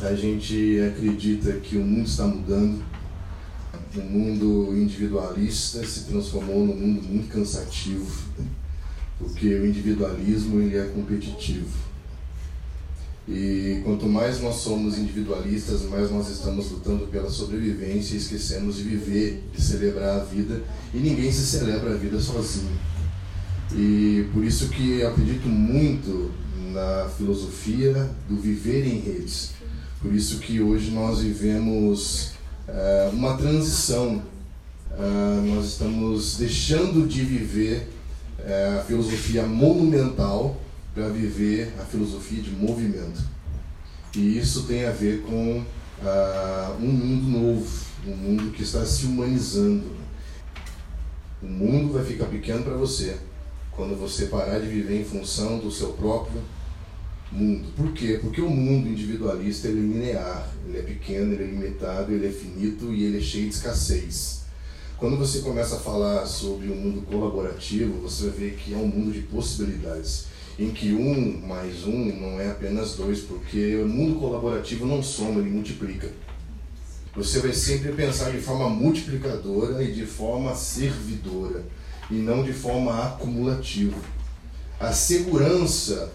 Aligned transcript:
a 0.00 0.14
gente 0.14 0.80
acredita 0.80 1.52
que 1.54 1.76
o 1.76 1.84
mundo 1.84 2.06
está 2.06 2.26
mudando. 2.26 2.82
O 3.94 4.00
mundo 4.00 4.74
individualista 4.74 5.84
se 5.86 6.04
transformou 6.04 6.66
num 6.66 6.74
mundo 6.74 7.02
muito 7.02 7.28
cansativo, 7.28 8.10
porque 9.18 9.46
o 9.54 9.66
individualismo 9.66 10.60
ele 10.60 10.78
é 10.78 10.86
competitivo. 10.86 11.92
E 13.28 13.80
quanto 13.84 14.06
mais 14.06 14.40
nós 14.40 14.56
somos 14.56 14.98
individualistas, 14.98 15.82
mais 15.82 16.10
nós 16.10 16.28
estamos 16.28 16.70
lutando 16.70 17.06
pela 17.06 17.30
sobrevivência 17.30 18.14
e 18.14 18.18
esquecemos 18.18 18.76
de 18.76 18.82
viver, 18.82 19.44
de 19.54 19.62
celebrar 19.62 20.20
a 20.20 20.24
vida. 20.24 20.62
E 20.92 20.98
ninguém 20.98 21.30
se 21.30 21.46
celebra 21.46 21.92
a 21.92 21.96
vida 21.96 22.18
sozinho. 22.18 22.76
E 23.74 24.26
por 24.32 24.44
isso 24.44 24.68
que 24.68 25.04
acredito 25.04 25.48
muito 25.48 26.32
na 26.72 27.08
filosofia 27.16 28.10
do 28.28 28.36
viver 28.36 28.86
em 28.86 29.00
redes. 29.00 29.61
Por 30.02 30.12
isso 30.12 30.40
que 30.40 30.60
hoje 30.60 30.90
nós 30.90 31.20
vivemos 31.20 32.32
uh, 32.68 33.10
uma 33.12 33.36
transição. 33.36 34.20
Uh, 34.90 35.54
nós 35.54 35.66
estamos 35.66 36.36
deixando 36.38 37.06
de 37.06 37.22
viver 37.22 37.88
uh, 38.40 38.80
a 38.80 38.82
filosofia 38.82 39.46
monumental 39.46 40.60
para 40.92 41.08
viver 41.08 41.72
a 41.80 41.84
filosofia 41.84 42.42
de 42.42 42.50
movimento. 42.50 43.22
E 44.16 44.36
isso 44.36 44.64
tem 44.64 44.86
a 44.86 44.90
ver 44.90 45.22
com 45.22 45.64
um 46.80 46.88
mundo 46.88 47.38
novo, 47.38 47.86
um 48.04 48.16
mundo 48.16 48.50
que 48.50 48.64
está 48.64 48.84
se 48.84 49.06
humanizando. 49.06 49.84
O 51.40 51.46
mundo 51.46 51.92
vai 51.92 52.04
ficar 52.04 52.26
pequeno 52.26 52.64
para 52.64 52.74
você 52.74 53.16
quando 53.70 53.96
você 53.96 54.26
parar 54.26 54.58
de 54.58 54.66
viver 54.66 55.00
em 55.00 55.04
função 55.04 55.58
do 55.58 55.70
seu 55.70 55.92
próprio 55.92 56.42
mundo. 57.32 57.72
Por 57.74 57.92
quê? 57.92 58.18
Porque 58.20 58.40
o 58.40 58.50
mundo 58.50 58.88
individualista 58.88 59.68
ele 59.68 59.78
é 59.78 59.82
linear, 59.82 60.52
ele 60.66 60.78
é 60.78 60.82
pequeno, 60.82 61.32
ele 61.32 61.44
é 61.44 61.46
limitado, 61.46 62.12
ele 62.12 62.26
é 62.26 62.30
finito 62.30 62.92
e 62.92 63.04
ele 63.04 63.18
é 63.18 63.20
cheio 63.20 63.48
de 63.48 63.54
escassez. 63.54 64.42
Quando 64.98 65.16
você 65.16 65.40
começa 65.40 65.76
a 65.76 65.80
falar 65.80 66.26
sobre 66.26 66.68
o 66.68 66.72
um 66.72 66.76
mundo 66.76 67.02
colaborativo, 67.02 68.00
você 68.00 68.28
ver 68.28 68.54
que 68.54 68.72
é 68.72 68.76
um 68.76 68.86
mundo 68.86 69.12
de 69.12 69.22
possibilidades, 69.22 70.26
em 70.58 70.70
que 70.70 70.92
um 70.92 71.44
mais 71.44 71.84
um 71.84 72.20
não 72.20 72.40
é 72.40 72.50
apenas 72.50 72.94
dois, 72.94 73.20
porque 73.20 73.76
o 73.76 73.88
mundo 73.88 74.20
colaborativo 74.20 74.86
não 74.86 75.02
soma, 75.02 75.40
ele 75.40 75.50
multiplica. 75.50 76.08
Você 77.16 77.40
vai 77.40 77.52
sempre 77.52 77.92
pensar 77.92 78.30
de 78.30 78.38
forma 78.38 78.70
multiplicadora 78.70 79.82
e 79.82 79.92
de 79.92 80.06
forma 80.06 80.54
servidora, 80.54 81.64
e 82.10 82.14
não 82.14 82.44
de 82.44 82.52
forma 82.52 83.06
acumulativa. 83.06 83.98
A 84.78 84.92
segurança 84.92 86.12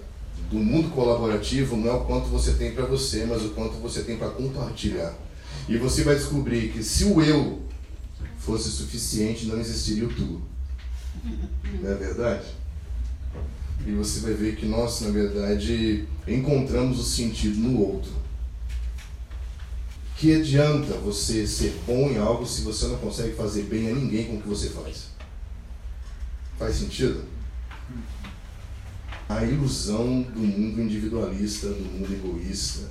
do 0.50 0.58
mundo 0.58 0.90
colaborativo 0.90 1.76
não 1.76 1.88
é 1.88 1.94
o 1.94 2.06
quanto 2.06 2.28
você 2.28 2.53
tem 2.53 2.72
para 2.72 2.86
você, 2.86 3.26
mas 3.26 3.44
o 3.44 3.50
quanto 3.50 3.76
você 3.76 4.02
tem 4.03 4.17
para 4.17 4.30
compartilhar. 4.30 5.14
E 5.67 5.78
você 5.78 6.03
vai 6.03 6.16
descobrir 6.16 6.72
que 6.72 6.84
se 6.84 7.03
o 7.03 7.22
eu 7.22 7.62
fosse 8.40 8.70
suficiente, 8.70 9.45
não 9.45 9.59
existiria 9.59 10.06
o 10.06 10.14
tu. 10.14 10.42
Não 11.81 11.92
é 11.92 11.95
verdade? 11.95 12.45
E 13.86 13.92
você 13.92 14.22
vai 14.22 14.34
ver 14.34 14.56
que 14.56 14.66
nós, 14.66 15.02
na 15.02 15.12
verdade, 15.12 16.08
encontramos 16.28 17.00
o 17.00 17.03
sentido 17.03 17.58
no 17.58 17.80
outro. 17.80 18.12
Que 20.16 20.34
adianta 20.34 20.94
você 20.94 21.45
ser 21.45 21.78
bom 21.86 22.09
em 22.09 22.18
algo 22.18 22.45
se 22.45 22.62
você 22.62 22.88
não 22.88 22.98
consegue 22.98 23.36
fazer 23.36 23.64
bem 23.64 23.90
a 23.90 23.94
ninguém 23.94 24.25
com 24.25 24.38
o 24.38 24.42
que 24.42 24.48
você 24.48 24.70
faz? 24.70 25.09
Faz 26.58 26.75
sentido? 26.75 27.23
A 29.30 29.44
ilusão 29.44 30.22
do 30.22 30.39
mundo 30.39 30.81
individualista, 30.81 31.67
do 31.67 31.83
mundo 31.83 32.14
egoísta. 32.14 32.89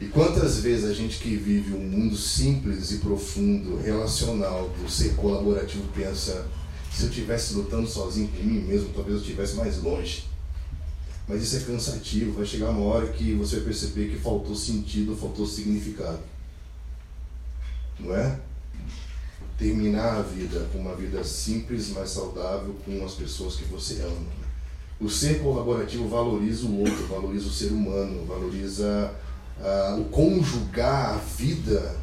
E 0.00 0.06
quantas 0.06 0.60
vezes 0.60 0.84
a 0.84 0.92
gente 0.92 1.18
que 1.18 1.34
vive 1.36 1.74
um 1.74 1.88
mundo 1.88 2.16
simples 2.16 2.92
e 2.92 2.98
profundo, 2.98 3.80
relacional, 3.80 4.68
do 4.68 4.88
ser 4.88 5.14
colaborativo, 5.16 5.84
pensa: 5.94 6.46
se 6.92 7.04
eu 7.04 7.08
estivesse 7.08 7.54
lutando 7.54 7.88
sozinho 7.88 8.28
por 8.28 8.44
mim 8.44 8.60
mesmo, 8.60 8.90
talvez 8.94 9.16
eu 9.16 9.22
estivesse 9.22 9.54
mais 9.56 9.82
longe. 9.82 10.26
Mas 11.26 11.42
isso 11.42 11.56
é 11.56 11.60
cansativo, 11.60 12.32
vai 12.32 12.46
chegar 12.46 12.70
uma 12.70 12.84
hora 12.86 13.08
que 13.08 13.34
você 13.34 13.56
vai 13.56 13.66
perceber 13.66 14.08
que 14.08 14.18
faltou 14.18 14.54
sentido, 14.54 15.16
faltou 15.16 15.46
significado. 15.46 16.20
Não 17.98 18.14
é? 18.14 18.38
Terminar 19.58 20.18
a 20.18 20.22
vida 20.22 20.68
com 20.72 20.78
uma 20.78 20.94
vida 20.94 21.22
simples, 21.24 21.90
mais 21.90 22.10
saudável, 22.10 22.74
com 22.84 23.04
as 23.04 23.14
pessoas 23.14 23.56
que 23.56 23.64
você 23.64 24.00
ama. 24.00 24.47
O 25.00 25.08
ser 25.08 25.40
colaborativo 25.40 26.08
valoriza 26.08 26.66
o 26.66 26.80
outro, 26.80 27.06
valoriza 27.06 27.46
o 27.46 27.52
ser 27.52 27.68
humano, 27.68 28.24
valoriza 28.26 29.14
uh, 29.60 30.00
o 30.00 30.04
conjugar 30.06 31.14
a 31.14 31.16
vida 31.16 31.96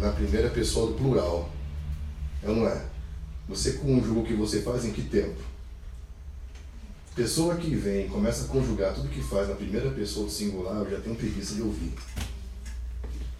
na 0.00 0.10
primeira 0.10 0.50
pessoa 0.50 0.88
do 0.88 0.94
plural. 0.94 1.48
É 2.42 2.48
ou 2.48 2.56
não 2.56 2.66
é? 2.66 2.86
Você 3.48 3.74
conjuga 3.74 4.20
o 4.20 4.24
que 4.24 4.34
você 4.34 4.62
faz 4.62 4.84
em 4.84 4.92
que 4.92 5.02
tempo? 5.02 5.40
Pessoa 7.14 7.56
que 7.56 7.74
vem 7.74 8.08
começa 8.08 8.44
a 8.44 8.48
conjugar 8.48 8.94
tudo 8.94 9.08
que 9.08 9.22
faz 9.22 9.48
na 9.48 9.54
primeira 9.54 9.90
pessoa 9.90 10.26
do 10.26 10.32
singular, 10.32 10.76
eu 10.78 10.90
já 10.90 11.00
tenho 11.00 11.16
preguiça 11.16 11.54
de 11.54 11.62
ouvir. 11.62 11.92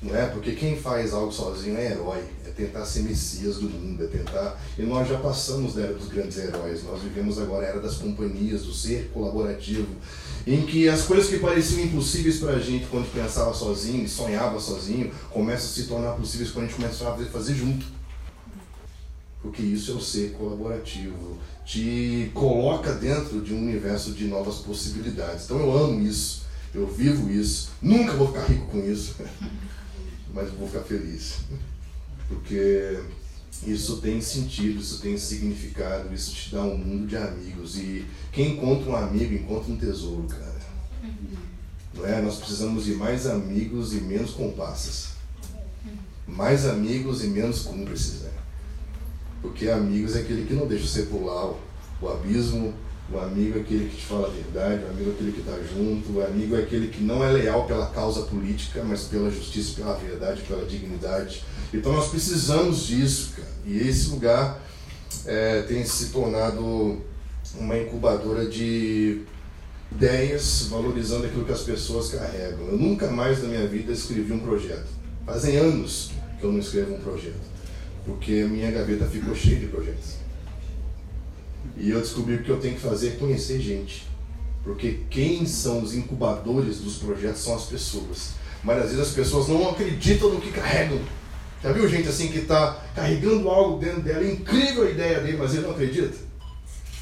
Não 0.03 0.17
é? 0.17 0.27
Porque 0.27 0.53
quem 0.53 0.77
faz 0.77 1.13
algo 1.13 1.31
sozinho 1.31 1.77
é 1.77 1.93
herói, 1.93 2.25
é 2.47 2.51
tentar 2.51 2.87
ser 2.87 3.01
messias 3.01 3.57
do 3.57 3.69
mundo, 3.69 4.03
é 4.03 4.07
tentar. 4.07 4.59
E 4.79 4.83
nós 4.83 5.07
já 5.07 5.19
passamos 5.19 5.75
da 5.75 5.83
era 5.83 5.93
dos 5.93 6.09
grandes 6.09 6.39
heróis, 6.39 6.83
nós 6.85 7.03
vivemos 7.03 7.39
agora 7.39 7.67
a 7.67 7.69
era 7.69 7.81
das 7.81 7.97
companhias, 7.97 8.63
do 8.63 8.73
ser 8.73 9.11
colaborativo, 9.13 9.95
em 10.47 10.65
que 10.65 10.89
as 10.89 11.03
coisas 11.03 11.29
que 11.29 11.39
pareciam 11.39 11.85
impossíveis 11.85 12.39
para 12.39 12.53
a 12.53 12.59
gente 12.59 12.87
quando 12.87 13.13
pensava 13.13 13.53
sozinho 13.53 14.09
sonhava 14.09 14.59
sozinho, 14.59 15.13
começam 15.31 15.69
a 15.69 15.73
se 15.73 15.83
tornar 15.85 16.13
possíveis 16.13 16.51
quando 16.51 16.65
a 16.65 16.69
gente 16.69 16.77
começa 16.77 17.07
a 17.07 17.17
fazer 17.27 17.55
junto. 17.55 17.85
Porque 19.43 19.63
isso 19.63 19.93
é 19.93 19.95
o 19.95 20.01
ser 20.01 20.33
colaborativo, 20.33 21.39
te 21.65 22.31
coloca 22.33 22.95
dentro 22.95 23.43
de 23.43 23.53
um 23.53 23.61
universo 23.61 24.13
de 24.13 24.25
novas 24.25 24.57
possibilidades. 24.57 25.45
Então 25.45 25.59
eu 25.61 25.77
amo 25.77 26.01
isso, 26.01 26.47
eu 26.75 26.87
vivo 26.87 27.31
isso, 27.31 27.71
nunca 27.83 28.15
vou 28.15 28.29
ficar 28.29 28.45
rico 28.45 28.67
com 28.69 28.79
isso. 28.79 29.17
mas 30.35 30.51
vou 30.51 30.67
ficar 30.69 30.83
feliz. 30.83 31.41
Porque 32.29 33.01
isso 33.67 33.99
tem 33.99 34.21
sentido, 34.21 34.81
isso 34.81 35.01
tem 35.01 35.19
significado, 35.19 36.15
isso 36.15 36.33
te 36.33 36.55
dá 36.55 36.63
um 36.63 36.79
mundo 36.79 37.07
de 37.07 37.17
amigos. 37.17 37.77
E 37.77 38.07
quem 38.33 38.53
encontra 38.53 38.91
um 38.91 38.97
amigo 38.97 39.35
encontra 39.35 39.73
um 39.73 39.77
tesouro, 39.77 40.25
cara. 40.25 40.61
Não 41.95 42.07
é? 42.07 42.23
Nós 42.23 42.37
precisamos 42.37 42.85
de 42.85 42.95
mais 42.95 43.27
amigos 43.27 43.93
e 43.93 44.01
menos 44.01 44.31
compassas. 44.31 45.11
Mais 46.27 46.65
amigos 46.67 47.25
e 47.25 47.27
menos 47.27 47.63
cúmplices. 47.63 48.21
Né? 48.23 48.31
Porque 49.43 49.69
amigos 49.69 50.15
é 50.17 50.21
aquele 50.21 50.47
que 50.47 50.55
não 50.55 50.67
deixa 50.67 50.87
você 50.87 51.03
pular 51.03 51.53
o 52.01 52.09
abismo 52.09 52.73
o 53.13 53.19
amigo 53.19 53.59
é 53.59 53.61
aquele 53.63 53.89
que 53.89 53.97
te 53.97 54.07
fala 54.07 54.29
a 54.29 54.31
verdade, 54.31 54.85
o 54.85 54.91
amigo 54.91 55.11
é 55.11 55.13
aquele 55.15 55.33
que 55.33 55.41
está 55.41 55.59
junto, 55.75 56.13
o 56.13 56.25
amigo 56.25 56.57
é 56.57 56.61
aquele 56.61 56.89
que 56.89 57.03
não 57.03 57.25
é 57.25 57.33
leal 57.33 57.67
pela 57.67 57.87
causa 57.87 58.23
política, 58.23 58.85
mas 58.85 59.05
pela 59.05 59.31
justiça, 59.31 59.75
pela 59.77 59.95
verdade, 59.95 60.43
pela 60.43 60.65
dignidade. 60.65 61.45
Então 61.75 61.93
nós 61.93 62.09
precisamos 62.09 62.87
disso, 62.87 63.33
cara. 63.37 63.49
E 63.67 63.79
esse 63.79 64.11
lugar 64.11 64.63
é, 65.27 65.63
tem 65.63 65.85
se 65.85 66.11
tornado 66.11 67.01
uma 67.59 67.77
incubadora 67.77 68.47
de 68.47 69.23
ideias 69.91 70.69
valorizando 70.71 71.27
aquilo 71.27 71.45
que 71.45 71.53
as 71.53 71.63
pessoas 71.63 72.11
carregam. 72.11 72.69
Eu 72.69 72.79
nunca 72.79 73.11
mais 73.11 73.43
na 73.43 73.49
minha 73.49 73.67
vida 73.67 73.93
escrevi 73.93 74.33
um 74.33 74.39
projeto. 74.39 74.87
Fazem 75.27 75.57
anos 75.57 76.13
que 76.39 76.45
eu 76.45 76.53
não 76.53 76.61
escrevo 76.61 76.95
um 76.95 77.01
projeto, 77.01 77.43
porque 78.05 78.45
a 78.45 78.49
minha 78.49 78.71
gaveta 78.71 79.05
ficou 79.07 79.35
cheia 79.35 79.59
de 79.59 79.67
projetos. 79.67 80.20
E 81.77 81.91
eu 81.91 82.01
descobri 82.01 82.43
que 82.43 82.51
eu 82.51 82.61
tenho 82.61 82.75
que 82.75 82.81
fazer 82.81 83.09
é 83.09 83.17
conhecer 83.17 83.61
gente. 83.61 84.07
Porque 84.63 85.01
quem 85.09 85.47
são 85.47 85.83
os 85.83 85.95
incubadores 85.95 86.79
dos 86.79 86.99
projetos 86.99 87.43
são 87.43 87.55
as 87.55 87.65
pessoas. 87.65 88.33
Mas 88.63 88.79
às 88.79 88.91
vezes 88.91 89.01
as 89.01 89.15
pessoas 89.15 89.49
não 89.49 89.71
acreditam 89.71 90.31
no 90.31 90.41
que 90.41 90.51
carregam. 90.51 91.01
Já 91.63 91.73
viu 91.73 91.89
gente 91.89 92.09
assim 92.09 92.29
que 92.29 92.39
está 92.39 92.85
carregando 92.95 93.49
algo 93.49 93.79
dentro 93.79 94.01
dela, 94.01 94.25
é 94.25 94.33
incrível 94.33 94.85
a 94.85 94.91
ideia 94.91 95.21
dele, 95.21 95.37
mas 95.37 95.53
ele 95.53 95.63
não 95.63 95.73
acredita? 95.73 96.17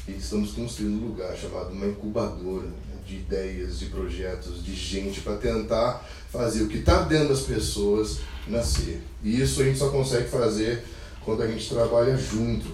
E 0.07 0.11
estamos 0.11 0.51
construindo 0.51 1.01
um 1.01 1.07
lugar 1.07 1.35
chamado 1.37 1.71
uma 1.71 1.85
incubadora 1.85 2.67
de 3.05 3.15
ideias, 3.15 3.79
de 3.79 3.85
projetos, 3.85 4.63
de 4.63 4.75
gente 4.75 5.21
para 5.21 5.37
tentar 5.37 6.05
fazer 6.29 6.63
o 6.63 6.67
que 6.67 6.77
está 6.77 7.03
dentro 7.03 7.29
das 7.29 7.41
pessoas 7.41 8.19
nascer. 8.47 9.01
E 9.23 9.41
isso 9.41 9.61
a 9.61 9.65
gente 9.65 9.77
só 9.77 9.89
consegue 9.89 10.29
fazer 10.29 10.83
quando 11.23 11.43
a 11.43 11.47
gente 11.47 11.67
trabalha 11.69 12.17
junto. 12.17 12.67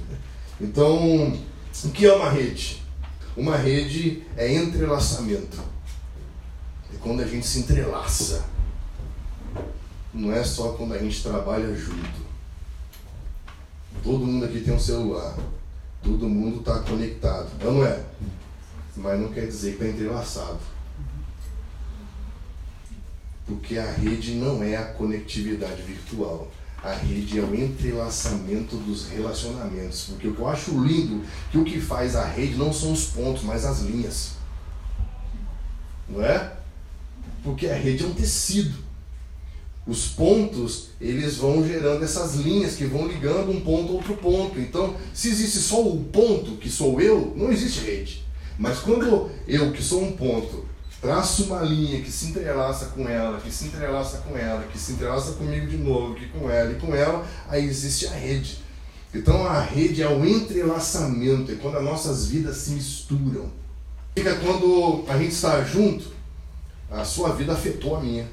Então, 0.60 1.38
o 1.84 1.90
que 1.90 2.06
é 2.06 2.14
uma 2.14 2.30
rede? 2.30 2.82
Uma 3.36 3.58
rede 3.58 4.24
é 4.38 4.54
entrelaçamento. 4.54 5.60
É 6.94 6.98
quando 7.02 7.22
a 7.22 7.28
gente 7.28 7.46
se 7.46 7.60
entrelaça. 7.60 8.46
Não 10.14 10.32
é 10.32 10.44
só 10.44 10.74
quando 10.74 10.94
a 10.94 10.98
gente 10.98 11.22
trabalha 11.22 11.76
junto. 11.76 12.26
Todo 14.02 14.26
mundo 14.26 14.46
aqui 14.46 14.62
tem 14.62 14.74
um 14.74 14.80
celular. 14.80 15.36
Todo 16.02 16.30
mundo 16.30 16.60
está 16.60 16.80
conectado. 16.80 17.50
Não 17.62 17.86
é? 17.86 18.02
Mas 18.96 19.20
não 19.20 19.34
quer 19.34 19.48
dizer 19.48 19.76
que 19.76 19.84
está 19.84 19.88
entrelaçado. 19.88 20.60
Porque 23.46 23.78
a 23.78 23.92
rede 23.92 24.36
não 24.36 24.64
é 24.64 24.78
a 24.78 24.86
conectividade 24.94 25.82
virtual. 25.82 26.50
A 26.86 26.94
rede 26.94 27.40
é 27.40 27.42
o 27.42 27.56
entrelaçamento 27.56 28.76
dos 28.76 29.08
relacionamentos. 29.08 30.04
Porque 30.04 30.28
o 30.28 30.36
que 30.36 30.40
eu 30.40 30.48
acho 30.48 30.84
lindo 30.84 31.26
que 31.52 31.58
o 31.58 31.66
que 31.66 31.82
faz 31.82 32.16
a 32.16 32.24
rede 32.24 32.54
não 32.58 32.72
são 32.72 32.94
os 32.94 33.06
pontos, 33.06 33.42
mas 33.42 33.66
as 33.66 33.80
linhas. 33.80 34.34
Não 36.08 36.24
é? 36.24 36.58
Porque 37.44 37.66
a 37.66 37.74
rede 37.74 38.04
é 38.04 38.06
um 38.08 38.14
tecido. 38.14 38.86
Os 39.88 40.10
pontos, 40.10 40.90
eles 41.02 41.38
vão 41.38 41.68
gerando 41.68 42.04
essas 42.04 42.36
linhas 42.36 42.76
que 42.76 42.86
vão 42.86 43.08
ligando 43.08 43.50
um 43.50 43.62
ponto 43.62 43.92
a 43.92 43.96
outro 43.96 44.16
ponto. 44.18 44.60
Então, 44.60 44.96
se 45.12 45.30
existe 45.30 45.58
só 45.58 45.82
o 45.82 46.04
ponto, 46.04 46.58
que 46.58 46.70
sou 46.70 47.02
eu, 47.02 47.34
não 47.36 47.52
existe 47.52 47.80
rede. 47.80 48.24
Mas 48.60 48.78
quando 48.78 49.32
eu, 49.48 49.72
que 49.72 49.82
sou 49.82 50.04
um 50.04 50.12
ponto, 50.12 50.66
traço 51.06 51.44
uma 51.44 51.62
linha 51.62 52.02
que 52.02 52.12
se 52.12 52.30
entrelaça 52.30 52.88
com 52.88 53.08
ela, 53.08 53.40
que 53.40 53.52
se 53.52 53.66
entrelaça 53.66 54.18
com 54.18 54.36
ela, 54.36 54.64
que 54.64 54.78
se 54.78 54.94
entrelaça 54.94 55.34
comigo 55.34 55.68
de 55.68 55.78
novo, 55.78 56.16
que 56.16 56.28
com 56.30 56.50
ela 56.50 56.72
e 56.72 56.76
com 56.76 56.96
ela, 56.96 57.24
aí 57.48 57.64
existe 57.64 58.08
a 58.08 58.12
rede. 58.12 58.60
Então 59.14 59.46
a 59.46 59.62
rede 59.62 60.02
é 60.02 60.10
o 60.10 60.26
entrelaçamento, 60.26 61.52
é 61.52 61.56
quando 61.56 61.78
as 61.78 61.84
nossas 61.84 62.26
vidas 62.26 62.58
se 62.58 62.72
misturam. 62.72 63.52
Fica 64.16 64.36
quando 64.38 65.06
a 65.08 65.16
gente 65.18 65.34
está 65.34 65.64
junto, 65.64 66.12
a 66.90 67.06
sua 67.06 67.36
vida 67.36 67.54
afetou 67.54 67.96
a 67.96 68.02
minha. 68.02 68.28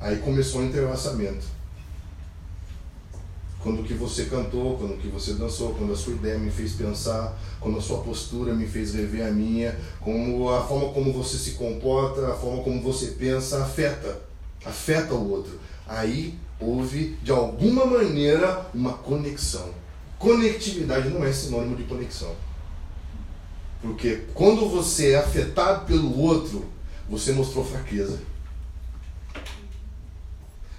Aí 0.00 0.16
começou 0.16 0.62
o 0.62 0.64
entrelaçamento. 0.64 1.44
Quando 3.64 3.82
que 3.82 3.94
você 3.94 4.26
cantou, 4.26 4.76
quando 4.76 5.00
que 5.00 5.08
você 5.08 5.32
dançou, 5.32 5.72
quando 5.72 5.94
a 5.94 5.96
sua 5.96 6.12
ideia 6.12 6.38
me 6.38 6.50
fez 6.50 6.74
pensar, 6.74 7.34
quando 7.58 7.78
a 7.78 7.80
sua 7.80 8.02
postura 8.02 8.52
me 8.52 8.66
fez 8.66 8.92
rever 8.92 9.26
a 9.26 9.30
minha, 9.30 9.74
como 10.02 10.50
a 10.50 10.62
forma 10.62 10.92
como 10.92 11.10
você 11.14 11.38
se 11.38 11.52
comporta, 11.52 12.30
a 12.30 12.34
forma 12.34 12.62
como 12.62 12.82
você 12.82 13.12
pensa 13.12 13.64
afeta, 13.64 14.20
afeta 14.66 15.14
o 15.14 15.30
outro. 15.30 15.58
Aí 15.88 16.38
houve 16.60 17.16
de 17.22 17.30
alguma 17.30 17.86
maneira 17.86 18.66
uma 18.74 18.92
conexão. 18.98 19.70
Conectividade 20.18 21.08
não 21.08 21.24
é 21.24 21.32
sinônimo 21.32 21.74
de 21.74 21.84
conexão. 21.84 22.36
Porque 23.80 24.24
quando 24.34 24.68
você 24.68 25.12
é 25.12 25.16
afetado 25.20 25.86
pelo 25.86 26.18
outro, 26.20 26.66
você 27.08 27.32
mostrou 27.32 27.64
fraqueza. 27.64 28.20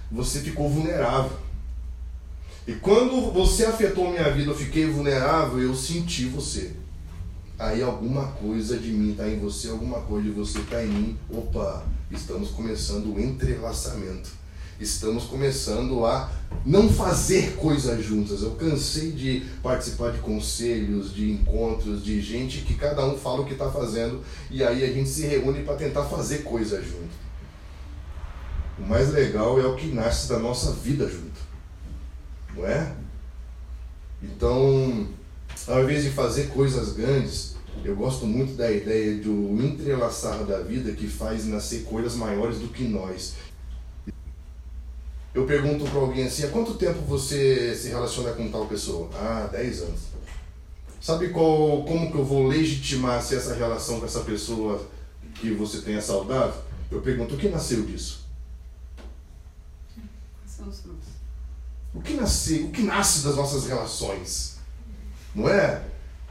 Você 0.08 0.38
ficou 0.38 0.70
vulnerável. 0.70 1.45
E 2.66 2.74
quando 2.74 3.30
você 3.30 3.64
afetou 3.64 4.10
minha 4.10 4.28
vida, 4.32 4.50
eu 4.50 4.56
fiquei 4.56 4.86
vulnerável, 4.86 5.60
eu 5.60 5.72
senti 5.72 6.24
você. 6.24 6.72
Aí 7.56 7.80
alguma 7.80 8.26
coisa 8.32 8.76
de 8.76 8.90
mim 8.90 9.12
está 9.12 9.28
em 9.28 9.38
você, 9.38 9.68
alguma 9.68 10.00
coisa 10.00 10.24
de 10.28 10.34
você 10.34 10.58
está 10.58 10.82
em 10.82 10.88
mim. 10.88 11.18
Opa, 11.30 11.86
estamos 12.10 12.50
começando 12.50 13.14
o 13.14 13.20
entrelaçamento. 13.20 14.30
Estamos 14.80 15.24
começando 15.24 16.04
a 16.04 16.28
não 16.66 16.88
fazer 16.88 17.54
coisas 17.54 18.04
juntas. 18.04 18.42
Eu 18.42 18.56
cansei 18.56 19.12
de 19.12 19.46
participar 19.62 20.10
de 20.10 20.18
conselhos, 20.18 21.14
de 21.14 21.30
encontros, 21.30 22.04
de 22.04 22.20
gente 22.20 22.62
que 22.62 22.74
cada 22.74 23.06
um 23.06 23.16
fala 23.16 23.42
o 23.42 23.46
que 23.46 23.52
está 23.52 23.70
fazendo 23.70 24.22
e 24.50 24.64
aí 24.64 24.82
a 24.82 24.92
gente 24.92 25.08
se 25.08 25.24
reúne 25.24 25.62
para 25.62 25.76
tentar 25.76 26.02
fazer 26.06 26.38
coisas 26.38 26.84
junto. 26.84 27.14
O 28.76 28.82
mais 28.82 29.12
legal 29.12 29.58
é 29.60 29.64
o 29.64 29.76
que 29.76 29.86
nasce 29.86 30.28
da 30.28 30.40
nossa 30.40 30.72
vida 30.72 31.08
junto 31.08 31.46
não 32.56 32.66
é? 32.66 32.94
Então, 34.22 35.08
ao 35.66 35.82
invés 35.82 36.04
de 36.04 36.10
fazer 36.10 36.48
coisas 36.48 36.94
grandes, 36.94 37.56
eu 37.84 37.94
gosto 37.94 38.26
muito 38.26 38.54
da 38.54 38.70
ideia 38.70 39.16
do 39.18 39.62
entrelaçar 39.62 40.44
da 40.44 40.60
vida 40.60 40.92
que 40.92 41.06
faz 41.06 41.46
nascer 41.46 41.84
coisas 41.84 42.14
maiores 42.14 42.58
do 42.58 42.68
que 42.68 42.84
nós. 42.84 43.34
Eu 45.34 45.44
pergunto 45.44 45.84
para 45.84 46.00
alguém 46.00 46.24
assim: 46.26 46.44
há 46.44 46.48
quanto 46.48 46.74
tempo 46.74 47.00
você 47.00 47.74
se 47.76 47.88
relaciona 47.88 48.32
com 48.32 48.50
tal 48.50 48.66
pessoa? 48.66 49.10
Ah, 49.14 49.48
10 49.52 49.82
anos. 49.82 50.00
Sabe 51.00 51.28
qual, 51.28 51.84
como 51.84 52.10
que 52.10 52.16
eu 52.16 52.24
vou 52.24 52.46
legitimar 52.46 53.22
se 53.22 53.36
essa 53.36 53.54
relação 53.54 54.00
com 54.00 54.06
essa 54.06 54.20
pessoa 54.20 54.84
que 55.34 55.52
você 55.52 55.82
tem 55.82 55.94
é 55.94 56.00
saudável? 56.00 56.60
Eu 56.90 57.02
pergunto: 57.02 57.34
o 57.34 57.38
que 57.38 57.48
nasceu 57.48 57.84
disso? 57.84 58.24
São 60.46 60.68
os 60.68 60.80
frutos. 60.80 61.05
O 61.96 62.02
que 62.02 62.12
nasce, 62.12 62.54
o 62.60 62.70
que 62.70 62.82
nasce 62.82 63.24
das 63.24 63.36
nossas 63.36 63.66
relações? 63.66 64.56
Não 65.34 65.48
é? 65.48 65.82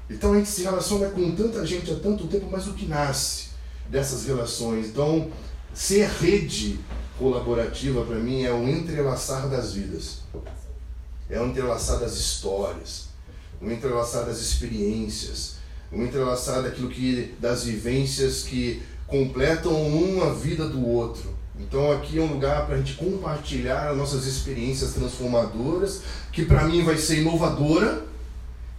Então 0.07 0.33
a 0.33 0.37
gente 0.37 0.47
se 0.47 0.61
relaciona 0.61 1.09
com 1.09 1.35
tanta 1.35 1.65
gente 1.65 1.91
há 1.91 1.95
tanto 1.95 2.27
tempo, 2.27 2.47
mas 2.51 2.67
o 2.67 2.73
que 2.73 2.85
nasce 2.85 3.47
dessas 3.89 4.25
relações? 4.25 4.87
Então, 4.87 5.31
ser 5.73 6.07
rede 6.07 6.79
colaborativa 7.17 8.05
para 8.05 8.17
mim 8.17 8.43
é 8.43 8.53
o 8.53 8.69
entrelaçar 8.69 9.49
das 9.49 9.73
vidas. 9.73 10.19
É 11.27 11.41
o 11.41 11.47
entrelaçar 11.47 11.99
das 11.99 12.13
histórias, 12.13 13.07
o 13.59 13.71
entrelaçar 13.71 14.23
das 14.25 14.37
experiências, 14.37 15.55
o 15.91 15.99
entrelaçar 16.03 16.61
daquilo 16.61 16.89
que 16.89 17.33
das 17.39 17.63
vivências 17.63 18.43
que 18.43 18.83
completam 19.07 19.73
uma 19.73 20.31
vida 20.35 20.67
do 20.69 20.87
outro. 20.87 21.35
Então 21.59 21.91
aqui 21.91 22.19
é 22.19 22.21
um 22.21 22.27
lugar 22.27 22.65
para 22.65 22.75
a 22.75 22.77
gente 22.77 22.93
compartilhar 22.93 23.89
as 23.89 23.97
nossas 23.97 24.25
experiências 24.25 24.93
transformadoras, 24.93 26.01
que 26.31 26.45
para 26.45 26.65
mim 26.65 26.83
vai 26.83 26.97
ser 26.97 27.19
inovadora, 27.19 28.03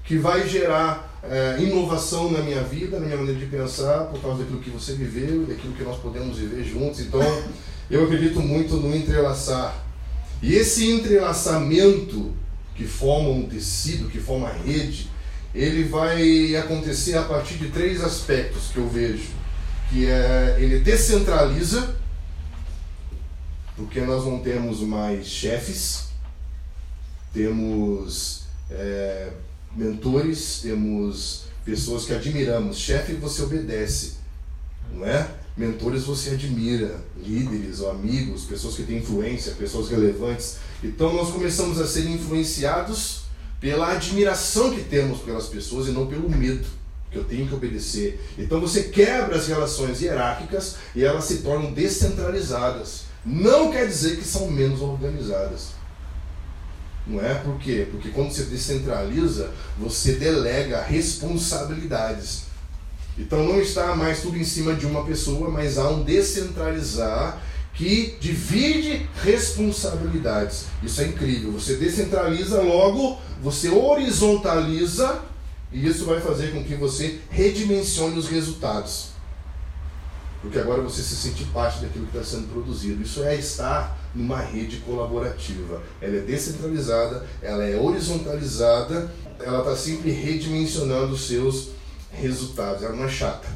que 0.05 0.19
vai 0.19 0.47
gerar 0.49 1.21
é, 1.23 1.57
inovação 1.59 2.31
na 2.31 2.41
minha 2.41 2.63
vida, 2.63 3.01
na 3.01 3.07
minha 3.07 3.17
maneira 3.17 3.41
de 3.41 3.47
pensar, 3.47 4.05
por 4.05 4.21
causa 4.21 4.43
daquilo 4.43 4.61
que 4.61 4.71
você 4.71 4.93
viveu, 4.93 5.47
daquilo 5.47 5.73
que 5.73 5.83
nós 5.83 5.99
podemos 5.99 6.39
viver 6.39 6.65
juntos. 6.65 7.01
Então 7.01 7.21
eu 7.91 8.05
acredito 8.05 8.41
muito 8.41 8.77
no 8.77 8.95
entrelaçar. 8.95 9.85
E 10.43 10.55
esse 10.55 10.91
entrelaçamento 10.91 12.33
que 12.75 12.85
forma 12.85 13.31
um 13.31 13.49
tecido, 13.49 14.09
que 14.09 14.21
forma 14.21 14.49
a 14.49 14.53
rede, 14.53 15.11
ele 15.55 15.85
vai 15.85 16.55
acontecer 16.57 17.17
a 17.17 17.23
partir 17.23 17.55
de 17.55 17.69
três 17.69 18.05
aspectos 18.05 18.69
que 18.69 18.77
eu 18.77 18.87
vejo, 18.87 19.31
que 19.89 20.05
é 20.07 20.59
ele 20.61 20.81
descentraliza 20.81 21.97
porque 23.77 24.01
nós 24.01 24.25
não 24.25 24.39
temos 24.39 24.81
mais 24.81 25.27
chefes, 25.27 26.07
temos 27.33 28.45
é, 28.71 29.31
mentores, 29.77 30.61
temos 30.63 31.45
pessoas 31.65 32.07
que 32.07 32.15
admiramos. 32.15 32.79
Chefe 32.79 33.13
você 33.15 33.43
obedece, 33.43 34.15
não 34.93 35.05
é? 35.05 35.29
Mentores 35.55 36.05
você 36.05 36.31
admira, 36.31 37.01
líderes 37.17 37.81
ou 37.81 37.91
amigos, 37.91 38.45
pessoas 38.45 38.75
que 38.75 38.83
têm 38.83 38.99
influência, 38.99 39.53
pessoas 39.53 39.91
relevantes. 39.91 40.57
Então 40.83 41.13
nós 41.13 41.31
começamos 41.31 41.79
a 41.79 41.87
ser 41.87 42.07
influenciados 42.07 43.23
pela 43.61 43.93
admiração 43.93 44.75
que 44.75 44.85
temos 44.85 45.21
pelas 45.21 45.47
pessoas 45.47 45.89
e 45.89 45.91
não 45.91 46.07
pelo 46.07 46.29
medo 46.31 46.67
que 47.11 47.17
eu 47.17 47.25
tenho 47.25 47.47
que 47.47 47.55
obedecer. 47.55 48.21
Então 48.39 48.61
você 48.61 48.85
quebra 48.85 49.37
as 49.37 49.49
relações 49.49 50.01
hierárquicas 50.01 50.77
e 50.95 51.05
elas 51.05 51.25
se 51.25 51.39
tornam 51.39 51.73
descentralizadas 51.73 53.06
não 53.27 53.73
quer 53.73 53.89
dizer 53.89 54.19
que 54.19 54.25
são 54.25 54.49
menos 54.49 54.81
organizadas. 54.81 55.71
Não 57.05 57.21
é 57.21 57.35
por 57.35 57.59
quê? 57.59 57.89
Porque 57.91 58.11
quando 58.11 58.31
você 58.31 58.45
descentraliza, 58.45 59.51
você 59.77 60.13
delega 60.13 60.81
responsabilidades. 60.83 62.45
Então 63.19 63.45
não 63.45 63.61
está 63.61 63.97
mais 63.97 64.21
tudo 64.23 64.37
em 64.37 64.45
cima 64.45 64.75
de 64.75 64.87
uma 64.87 65.05
pessoa, 65.05 65.51
mas 65.51 65.77
há 65.77 65.89
um 65.89 66.05
descentralizar 66.05 67.43
que 67.75 68.17
divide 68.21 69.09
responsabilidades. 69.23 70.67
Isso 70.83 71.01
é 71.01 71.09
incrível. 71.09 71.51
Você 71.53 71.77
descentraliza, 71.77 72.63
logo 72.63 73.19
você 73.43 73.69
horizontaliza 73.69 75.21
e 75.73 75.87
isso 75.87 76.05
vai 76.05 76.21
fazer 76.21 76.53
com 76.53 76.63
que 76.63 76.77
você 76.77 77.19
redimensione 77.29 78.19
os 78.19 78.29
resultados 78.29 79.16
porque 80.41 80.59
agora 80.59 80.83
você 80.83 81.03
se 81.03 81.17
sente 81.17 81.45
parte 81.47 81.81
daquilo 81.81 82.07
que 82.07 82.17
está 82.17 82.29
sendo 82.29 82.49
produzido. 82.53 83.03
Isso 83.03 83.25
é 83.25 83.37
estar 83.37 83.99
numa 84.15 84.41
rede 84.41 84.79
colaborativa. 84.79 85.83
Ela 86.01 86.17
é 86.17 86.21
descentralizada, 86.21 87.27
ela 87.43 87.65
é 87.65 87.77
horizontalizada, 87.77 89.13
ela 89.41 89.59
está 89.61 89.77
sempre 89.77 90.11
redimensionando 90.11 91.15
os 91.15 91.27
seus 91.27 91.71
resultados. 92.13 92.83
Ela 92.83 92.97
não 92.97 93.05
é 93.05 93.09
chata. 93.09 93.49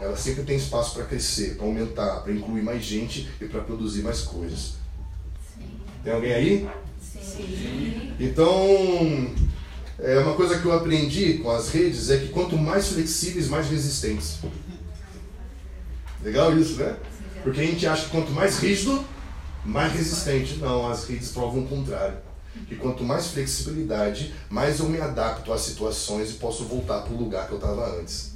Ela 0.00 0.16
sempre 0.16 0.44
tem 0.44 0.56
espaço 0.56 0.94
para 0.94 1.04
crescer, 1.04 1.56
para 1.56 1.66
aumentar, 1.66 2.20
para 2.20 2.32
incluir 2.32 2.62
mais 2.62 2.82
gente 2.82 3.28
e 3.40 3.44
para 3.44 3.60
produzir 3.60 4.02
mais 4.02 4.22
coisas. 4.22 4.74
Sim. 5.54 5.66
Tem 6.02 6.12
alguém 6.12 6.32
aí? 6.32 6.68
Sim. 7.00 8.12
Então, 8.18 9.30
é 9.98 10.18
uma 10.20 10.34
coisa 10.34 10.58
que 10.58 10.64
eu 10.64 10.72
aprendi 10.72 11.34
com 11.34 11.50
as 11.50 11.68
redes 11.68 12.08
é 12.08 12.18
que 12.18 12.28
quanto 12.28 12.56
mais 12.56 12.88
flexíveis, 12.88 13.48
mais 13.48 13.68
resistentes. 13.68 14.38
Legal 16.22 16.56
isso, 16.58 16.76
né? 16.76 16.96
Porque 17.42 17.60
a 17.60 17.64
gente 17.64 17.86
acha 17.86 18.04
que 18.04 18.10
quanto 18.10 18.30
mais 18.32 18.58
rígido, 18.58 19.04
mais 19.64 19.92
resistente. 19.92 20.56
Não, 20.56 20.88
as 20.88 21.04
redes 21.04 21.30
provam 21.30 21.62
o 21.62 21.68
contrário. 21.68 22.18
Que 22.66 22.76
quanto 22.76 23.04
mais 23.04 23.28
flexibilidade, 23.28 24.34
mais 24.48 24.80
eu 24.80 24.88
me 24.88 25.00
adapto 25.00 25.52
às 25.52 25.62
situações 25.62 26.30
e 26.30 26.34
posso 26.34 26.64
voltar 26.64 27.02
para 27.02 27.14
o 27.14 27.16
lugar 27.16 27.46
que 27.46 27.52
eu 27.52 27.58
estava 27.58 27.98
antes. 27.98 28.32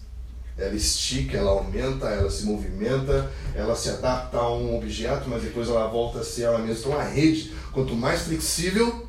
ela 0.56 0.74
estica, 0.74 1.36
ela 1.36 1.50
aumenta, 1.50 2.06
ela 2.06 2.30
se 2.30 2.44
movimenta, 2.44 3.30
ela 3.56 3.74
se 3.74 3.90
adapta 3.90 4.38
a 4.38 4.56
um 4.56 4.76
objeto, 4.76 5.28
mas 5.28 5.42
depois 5.42 5.68
ela 5.68 5.88
volta 5.88 6.20
a 6.20 6.24
ser 6.24 6.42
ela 6.42 6.60
mesma. 6.60 6.78
Então 6.78 6.98
a 6.98 7.02
rede, 7.02 7.52
quanto 7.72 7.94
mais 7.94 8.22
flexível, 8.22 9.08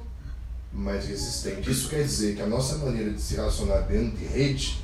mais 0.73 1.05
resistente. 1.05 1.69
Isso 1.69 1.87
quer 1.87 2.03
dizer 2.03 2.35
que 2.35 2.41
a 2.41 2.47
nossa 2.47 2.77
maneira 2.77 3.11
de 3.11 3.21
se 3.21 3.35
relacionar 3.35 3.81
dentro 3.81 4.17
de 4.17 4.25
rede 4.25 4.83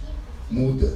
muda. 0.49 0.95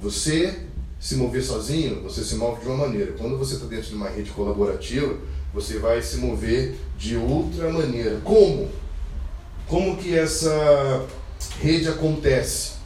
Você 0.00 0.66
se 1.04 1.16
mover 1.16 1.44
sozinho, 1.44 2.00
você 2.00 2.24
se 2.24 2.34
move 2.36 2.62
de 2.62 2.66
uma 2.66 2.86
maneira. 2.86 3.12
Quando 3.12 3.36
você 3.36 3.56
está 3.56 3.66
dentro 3.66 3.90
de 3.90 3.94
uma 3.94 4.08
rede 4.08 4.30
colaborativa, 4.30 5.14
você 5.52 5.78
vai 5.78 6.00
se 6.00 6.16
mover 6.16 6.76
de 6.96 7.14
outra 7.14 7.70
maneira. 7.70 8.22
Como? 8.24 8.70
Como 9.68 9.98
que 9.98 10.16
essa 10.16 11.06
rede 11.60 11.88
acontece? 11.88 12.76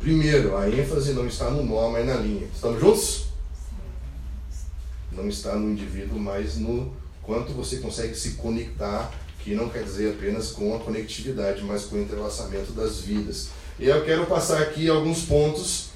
Primeiro, 0.00 0.56
a 0.56 0.70
ênfase 0.70 1.12
não 1.12 1.26
está 1.26 1.50
no 1.50 1.62
nó, 1.62 1.90
mas 1.90 2.06
na 2.06 2.14
linha. 2.14 2.46
Estamos 2.46 2.80
juntos? 2.80 3.26
Não 5.12 5.28
está 5.28 5.54
no 5.54 5.70
indivíduo, 5.70 6.18
mas 6.18 6.56
no 6.56 6.96
quanto 7.22 7.52
você 7.52 7.76
consegue 7.76 8.14
se 8.14 8.36
conectar, 8.36 9.12
que 9.40 9.54
não 9.54 9.68
quer 9.68 9.84
dizer 9.84 10.14
apenas 10.14 10.50
com 10.50 10.74
a 10.74 10.78
conectividade, 10.78 11.62
mas 11.62 11.84
com 11.84 11.96
o 11.96 12.00
entrelaçamento 12.00 12.72
das 12.72 13.00
vidas. 13.00 13.48
E 13.78 13.84
eu 13.84 14.02
quero 14.02 14.24
passar 14.24 14.62
aqui 14.62 14.88
alguns 14.88 15.26
pontos 15.26 15.92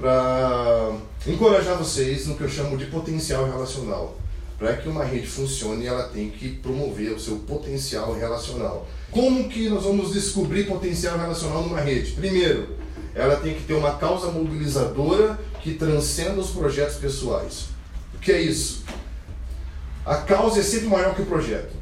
para 0.00 0.96
encorajar 1.26 1.76
vocês 1.76 2.26
no 2.26 2.34
que 2.34 2.42
eu 2.42 2.48
chamo 2.48 2.76
de 2.78 2.86
potencial 2.86 3.44
relacional. 3.44 4.16
Para 4.58 4.76
que 4.76 4.88
uma 4.88 5.04
rede 5.04 5.26
funcione, 5.26 5.86
ela 5.86 6.04
tem 6.04 6.30
que 6.30 6.48
promover 6.56 7.12
o 7.12 7.20
seu 7.20 7.36
potencial 7.36 8.14
relacional. 8.14 8.88
Como 9.10 9.48
que 9.48 9.68
nós 9.68 9.84
vamos 9.84 10.12
descobrir 10.12 10.64
potencial 10.64 11.18
relacional 11.18 11.62
numa 11.62 11.80
rede? 11.80 12.12
Primeiro, 12.12 12.76
ela 13.14 13.36
tem 13.36 13.54
que 13.54 13.62
ter 13.62 13.74
uma 13.74 13.96
causa 13.96 14.30
mobilizadora 14.30 15.38
que 15.62 15.74
transcenda 15.74 16.40
os 16.40 16.50
projetos 16.50 16.96
pessoais. 16.96 17.66
O 18.14 18.18
que 18.18 18.32
é 18.32 18.40
isso? 18.40 18.84
A 20.04 20.16
causa 20.16 20.60
é 20.60 20.62
sempre 20.62 20.88
maior 20.88 21.14
que 21.14 21.22
o 21.22 21.26
projeto. 21.26 21.74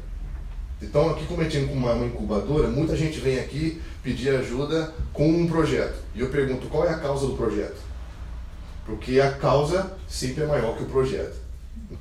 Então, 0.81 1.09
aqui 1.09 1.25
como 1.25 1.43
com 1.43 1.73
uma, 1.73 1.93
uma 1.93 2.05
incubadora, 2.05 2.69
muita 2.69 2.95
gente 2.95 3.19
vem 3.19 3.39
aqui 3.39 3.81
pedir 4.01 4.29
ajuda 4.29 4.93
com 5.11 5.29
um 5.29 5.47
projeto. 5.47 5.99
E 6.15 6.21
eu 6.21 6.29
pergunto, 6.29 6.67
qual 6.67 6.85
é 6.85 6.91
a 6.91 6.99
causa 6.99 7.27
do 7.27 7.33
projeto? 7.33 7.88
Porque 8.89 9.21
a 9.21 9.31
causa 9.31 9.95
sempre 10.07 10.43
é 10.43 10.47
maior 10.47 10.75
que 10.75 10.81
o 10.81 10.87
projeto. 10.87 11.37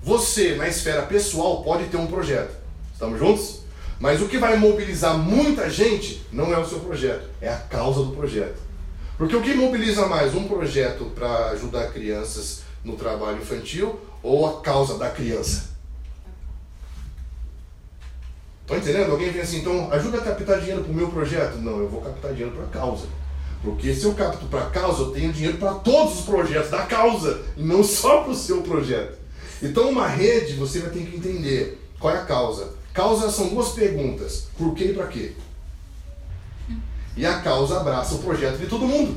Você, 0.02 0.54
na 0.54 0.66
esfera 0.66 1.02
pessoal, 1.02 1.62
pode 1.62 1.84
ter 1.88 1.98
um 1.98 2.06
projeto. 2.06 2.56
Estamos 2.94 3.18
juntos? 3.18 3.60
Mas 4.00 4.22
o 4.22 4.26
que 4.28 4.38
vai 4.38 4.56
mobilizar 4.56 5.18
muita 5.18 5.68
gente 5.68 6.24
não 6.32 6.50
é 6.50 6.58
o 6.58 6.64
seu 6.64 6.80
projeto, 6.80 7.28
é 7.42 7.48
a 7.50 7.56
causa 7.56 8.02
do 8.02 8.12
projeto. 8.12 8.58
Porque 9.18 9.36
o 9.36 9.42
que 9.42 9.52
mobiliza 9.52 10.06
mais 10.06 10.34
um 10.34 10.48
projeto 10.48 11.12
para 11.14 11.50
ajudar 11.50 11.92
crianças 11.92 12.62
no 12.82 12.96
trabalho 12.96 13.42
infantil 13.42 14.00
ou 14.22 14.46
a 14.46 14.62
causa 14.62 14.96
da 14.96 15.10
criança? 15.10 15.68
Estão 18.62 18.78
entendendo? 18.78 19.10
Alguém 19.10 19.30
vem 19.30 19.42
assim, 19.42 19.58
então 19.58 19.92
ajuda 19.92 20.18
a 20.18 20.22
captar 20.22 20.60
dinheiro 20.60 20.84
para 20.84 20.92
o 20.92 20.96
meu 20.96 21.08
projeto? 21.08 21.56
Não, 21.56 21.80
eu 21.80 21.88
vou 21.88 22.00
captar 22.00 22.32
dinheiro 22.32 22.54
para 22.56 22.64
a 22.64 22.68
causa. 22.68 23.06
Porque 23.62 23.94
se 23.94 24.04
eu 24.04 24.14
capto 24.14 24.46
para 24.46 24.62
a 24.62 24.70
causa, 24.70 25.02
eu 25.02 25.10
tenho 25.10 25.32
dinheiro 25.32 25.58
para 25.58 25.74
todos 25.74 26.20
os 26.20 26.24
projetos 26.24 26.70
da 26.70 26.86
causa, 26.86 27.42
e 27.56 27.62
não 27.62 27.82
só 27.82 28.22
para 28.22 28.32
o 28.32 28.36
seu 28.36 28.62
projeto. 28.62 29.18
Então, 29.62 29.90
uma 29.90 30.06
rede, 30.06 30.54
você 30.54 30.78
vai 30.78 30.90
ter 30.90 31.04
que 31.04 31.16
entender 31.16 31.82
qual 31.98 32.14
é 32.14 32.18
a 32.18 32.24
causa. 32.24 32.72
Causa 32.92 33.30
são 33.30 33.48
duas 33.48 33.70
perguntas: 33.70 34.46
por 34.56 34.74
quê 34.74 34.86
e 34.86 34.94
para 34.94 35.08
quê? 35.08 35.32
E 37.16 37.26
a 37.26 37.40
causa 37.40 37.80
abraça 37.80 38.14
o 38.14 38.18
projeto 38.18 38.58
de 38.58 38.66
todo 38.66 38.86
mundo. 38.86 39.16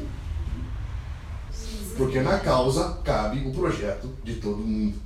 Porque 1.95 2.19
na 2.19 2.39
causa 2.39 2.97
cabe 3.03 3.47
o 3.47 3.51
projeto 3.51 4.09
de 4.23 4.35
todo 4.35 4.57
mundo. 4.57 4.97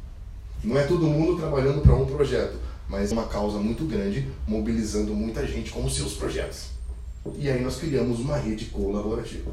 Não 0.64 0.78
é 0.78 0.84
todo 0.84 1.06
mundo 1.06 1.38
trabalhando 1.38 1.82
para 1.82 1.94
um 1.94 2.06
projeto, 2.06 2.58
mas 2.88 3.12
é 3.12 3.14
uma 3.14 3.26
causa 3.26 3.58
muito 3.58 3.84
grande, 3.84 4.30
mobilizando 4.48 5.14
muita 5.14 5.46
gente 5.46 5.72
com 5.72 5.84
os 5.84 5.94
seus 5.94 6.14
projetos. 6.14 6.75
E 7.34 7.50
aí 7.50 7.62
nós 7.62 7.78
criamos 7.78 8.20
uma 8.20 8.38
rede 8.38 8.66
colaborativa. 8.66 9.52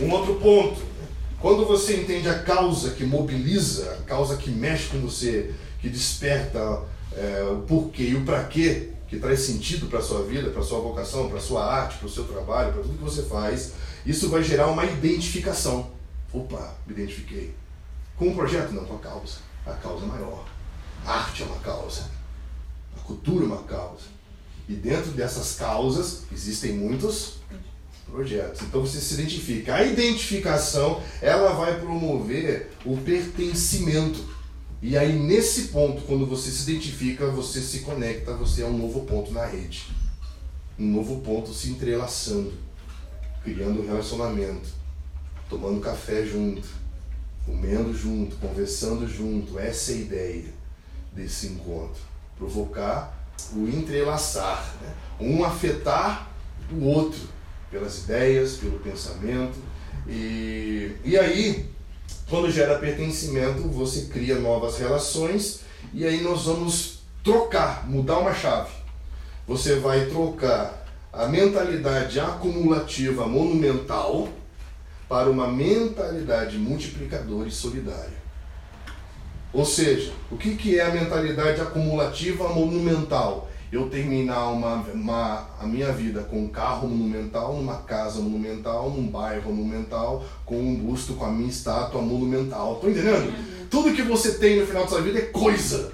Um 0.00 0.10
outro 0.10 0.36
ponto, 0.36 0.80
quando 1.40 1.66
você 1.66 2.00
entende 2.00 2.28
a 2.28 2.42
causa 2.42 2.90
que 2.90 3.04
mobiliza, 3.04 3.92
a 3.92 4.02
causa 4.02 4.36
que 4.36 4.50
mexe 4.50 4.88
com 4.88 5.00
você, 5.00 5.54
que 5.80 5.88
desperta 5.88 6.82
é, 7.12 7.42
o 7.42 7.62
porquê 7.62 8.04
e 8.04 8.14
o 8.14 8.24
para 8.24 8.44
quê, 8.44 8.90
que 9.08 9.18
traz 9.18 9.40
sentido 9.40 9.86
para 9.86 9.98
a 9.98 10.02
sua 10.02 10.22
vida, 10.24 10.50
para 10.50 10.60
a 10.60 10.64
sua 10.64 10.80
vocação, 10.80 11.28
para 11.28 11.38
a 11.38 11.42
sua 11.42 11.64
arte, 11.64 11.98
para 11.98 12.06
o 12.06 12.10
seu 12.10 12.24
trabalho, 12.24 12.72
para 12.72 12.82
tudo 12.82 12.98
que 12.98 13.04
você 13.04 13.22
faz, 13.22 13.72
isso 14.04 14.28
vai 14.28 14.42
gerar 14.42 14.68
uma 14.68 14.84
identificação. 14.84 15.90
Opa, 16.32 16.74
me 16.86 16.92
identifiquei. 16.92 17.54
Com 18.16 18.28
o 18.28 18.34
projeto? 18.34 18.72
Não, 18.72 18.84
com 18.84 18.96
a 18.96 18.98
causa. 18.98 19.38
A 19.64 19.72
causa 19.72 20.04
é 20.04 20.08
maior. 20.08 20.44
A 21.06 21.12
arte 21.12 21.42
é 21.42 21.46
uma 21.46 21.58
causa. 21.60 22.10
A 22.96 23.00
cultura 23.00 23.44
é 23.44 23.46
uma 23.46 23.62
causa. 23.62 24.17
E 24.68 24.74
dentro 24.74 25.12
dessas 25.12 25.54
causas 25.54 26.24
existem 26.30 26.72
muitos 26.72 27.38
projetos. 28.04 28.62
Então 28.62 28.80
você 28.80 29.00
se 29.00 29.14
identifica. 29.14 29.74
A 29.74 29.84
identificação, 29.84 31.02
ela 31.22 31.52
vai 31.54 31.80
promover 31.80 32.70
o 32.84 32.96
pertencimento. 32.98 34.36
E 34.80 34.96
aí, 34.96 35.12
nesse 35.12 35.68
ponto, 35.68 36.02
quando 36.02 36.26
você 36.26 36.50
se 36.50 36.70
identifica, 36.70 37.26
você 37.28 37.60
se 37.60 37.80
conecta, 37.80 38.34
você 38.34 38.62
é 38.62 38.66
um 38.66 38.76
novo 38.76 39.04
ponto 39.06 39.32
na 39.32 39.44
rede. 39.44 39.86
Um 40.78 40.86
novo 40.92 41.20
ponto 41.20 41.52
se 41.52 41.70
entrelaçando, 41.70 42.52
criando 43.42 43.82
um 43.82 43.86
relacionamento, 43.86 44.68
tomando 45.48 45.80
café 45.80 46.24
junto, 46.24 46.68
comendo 47.44 47.92
junto, 47.92 48.36
conversando 48.36 49.08
junto. 49.08 49.58
Essa 49.58 49.92
é 49.92 49.94
a 49.94 49.98
ideia 49.98 50.54
desse 51.12 51.48
encontro. 51.48 52.00
Provocar 52.36 53.17
o 53.54 53.68
entrelaçar, 53.68 54.74
né? 54.80 54.92
um 55.20 55.44
afetar 55.44 56.28
o 56.70 56.84
outro 56.84 57.20
pelas 57.70 58.04
ideias, 58.04 58.56
pelo 58.56 58.78
pensamento. 58.78 59.58
E, 60.06 60.96
e 61.04 61.18
aí, 61.18 61.70
quando 62.28 62.50
gera 62.50 62.78
pertencimento, 62.78 63.68
você 63.68 64.06
cria 64.06 64.38
novas 64.38 64.78
relações 64.78 65.60
e 65.92 66.04
aí 66.06 66.20
nós 66.22 66.44
vamos 66.44 67.00
trocar, 67.22 67.88
mudar 67.88 68.18
uma 68.18 68.34
chave. 68.34 68.70
Você 69.46 69.76
vai 69.76 70.06
trocar 70.06 70.86
a 71.12 71.26
mentalidade 71.26 72.20
acumulativa 72.20 73.26
monumental 73.26 74.28
para 75.08 75.30
uma 75.30 75.48
mentalidade 75.48 76.58
multiplicadora 76.58 77.48
e 77.48 77.52
solidária. 77.52 78.27
Ou 79.52 79.64
seja, 79.64 80.12
o 80.30 80.36
que, 80.36 80.56
que 80.56 80.78
é 80.78 80.84
a 80.84 80.90
mentalidade 80.90 81.60
acumulativa 81.60 82.48
monumental? 82.48 83.48
eu 83.70 83.88
terminar 83.90 84.48
uma, 84.48 84.76
uma, 84.94 85.46
a 85.60 85.66
minha 85.66 85.92
vida 85.92 86.22
com 86.22 86.44
um 86.44 86.48
carro 86.48 86.88
monumental, 86.88 87.54
numa 87.54 87.76
casa 87.82 88.20
monumental, 88.20 88.90
num 88.90 89.06
bairro 89.06 89.52
monumental, 89.52 90.24
com 90.44 90.58
um 90.58 90.74
busto, 90.74 91.14
com 91.14 91.26
a 91.26 91.30
minha 91.30 91.50
estátua 91.50 92.00
monumental. 92.00 92.74
Estou 92.74 92.90
entendendo? 92.90 93.28
Uhum. 93.28 93.66
Tudo 93.70 93.94
que 93.94 94.02
você 94.02 94.34
tem 94.34 94.58
no 94.58 94.66
final 94.66 94.84
da 94.84 94.88
sua 94.88 95.02
vida 95.02 95.18
é 95.18 95.26
coisa. 95.26 95.92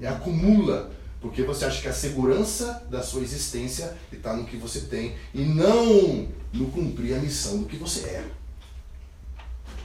E 0.00 0.06
acumula. 0.06 0.90
Porque 1.20 1.44
você 1.44 1.64
acha 1.64 1.80
que 1.80 1.86
a 1.86 1.92
segurança 1.92 2.84
da 2.90 3.00
sua 3.00 3.22
existência 3.22 3.96
está 4.12 4.34
no 4.34 4.44
que 4.44 4.56
você 4.56 4.80
tem 4.80 5.14
e 5.32 5.42
não 5.42 6.26
no 6.52 6.66
cumprir 6.72 7.14
a 7.14 7.18
missão 7.20 7.58
do 7.58 7.66
que 7.66 7.76
você 7.76 8.00
é. 8.08 8.24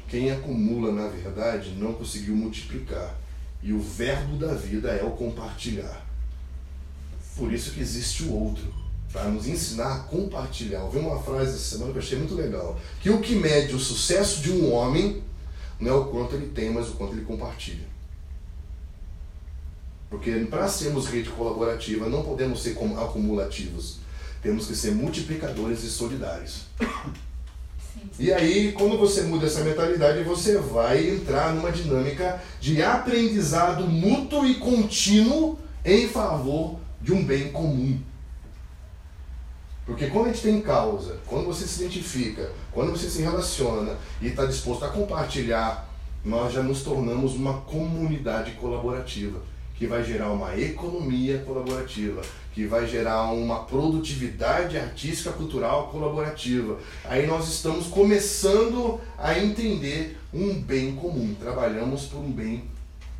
Quem 0.07 0.31
acumula, 0.31 0.91
na 0.91 1.07
verdade, 1.07 1.71
não 1.71 1.93
conseguiu 1.93 2.35
multiplicar. 2.35 3.15
E 3.61 3.73
o 3.73 3.79
verbo 3.79 4.37
da 4.37 4.53
vida 4.53 4.89
é 4.89 5.03
o 5.03 5.11
compartilhar. 5.11 6.05
Por 7.35 7.51
isso 7.51 7.71
que 7.71 7.81
existe 7.81 8.23
o 8.23 8.33
outro, 8.33 8.73
para 9.11 9.25
nos 9.25 9.47
ensinar 9.47 9.95
a 9.95 9.99
compartilhar. 9.99 10.79
Eu 10.79 10.89
vi 10.89 10.99
uma 10.99 11.21
frase 11.21 11.51
essa 11.51 11.75
semana 11.75 11.91
que 11.91 11.97
eu 11.97 12.01
achei 12.01 12.17
muito 12.17 12.35
legal, 12.35 12.79
que 13.01 13.09
o 13.09 13.21
que 13.21 13.35
mede 13.35 13.75
o 13.75 13.79
sucesso 13.79 14.41
de 14.41 14.51
um 14.51 14.73
homem 14.73 15.21
não 15.79 15.91
é 15.91 15.93
o 15.93 16.05
quanto 16.05 16.35
ele 16.35 16.47
tem, 16.47 16.71
mas 16.71 16.89
o 16.89 16.93
quanto 16.93 17.13
ele 17.13 17.25
compartilha. 17.25 17.85
Porque 20.09 20.31
para 20.49 20.67
sermos 20.67 21.07
rede 21.07 21.29
colaborativa 21.29 22.07
não 22.07 22.23
podemos 22.23 22.63
ser 22.63 22.77
acumulativos. 22.97 23.99
Temos 24.41 24.67
que 24.67 24.75
ser 24.75 24.91
multiplicadores 24.91 25.83
e 25.83 25.89
solidários. 25.89 26.65
E 28.20 28.34
aí, 28.34 28.72
quando 28.72 28.98
você 28.98 29.22
muda 29.24 29.46
essa 29.46 29.63
mentalidade, 29.63 30.24
você 30.24 30.58
vai 30.58 31.08
entrar 31.08 31.54
numa 31.54 31.72
dinâmica 31.72 32.42
de 32.60 32.82
aprendizado 32.82 33.86
mútuo 33.88 34.46
e 34.46 34.56
contínuo 34.56 35.60
em 35.86 36.08
favor 36.08 36.80
de 37.01 37.13
um 37.13 37.24
bem 37.24 37.51
comum. 37.51 38.00
Porque 39.86 40.08
quando 40.08 40.25
a 40.25 40.34
gente 40.34 40.42
tem 40.42 40.62
causa, 40.62 41.18
quando 41.27 41.46
você 41.46 41.66
se 41.66 41.82
identifica, 41.82 42.51
quando 42.74 42.92
você 42.92 43.10
se 43.10 43.22
relaciona 43.22 43.96
e 44.22 44.27
está 44.27 44.46
disposto 44.46 44.84
a 44.84 44.89
compartilhar, 44.89 45.88
nós 46.25 46.51
já 46.51 46.62
nos 46.62 46.82
tornamos 46.82 47.36
uma 47.36 47.62
comunidade 47.62 48.51
colaborativa, 48.51 49.39
que 49.75 49.88
vai 49.88 50.04
gerar 50.04 50.32
uma 50.32 50.58
economia 50.60 51.38
colaborativa, 51.39 52.22
que 52.57 52.65
vai 52.65 52.87
gerar 52.87 53.31
uma 53.33 53.65
produtividade 53.65 54.79
artística 54.79 55.31
cultural 55.31 55.89
colaborativa. 55.89 56.79
Aí 57.05 57.27
nós 57.27 57.47
estamos 57.47 57.85
começando 57.85 58.99
a 59.15 59.37
entender 59.37 60.17
um 60.33 60.59
bem 60.59 60.95
comum. 60.95 61.35
Trabalhamos 61.39 62.05
por 62.05 62.17
um 62.17 62.31
bem 62.31 62.63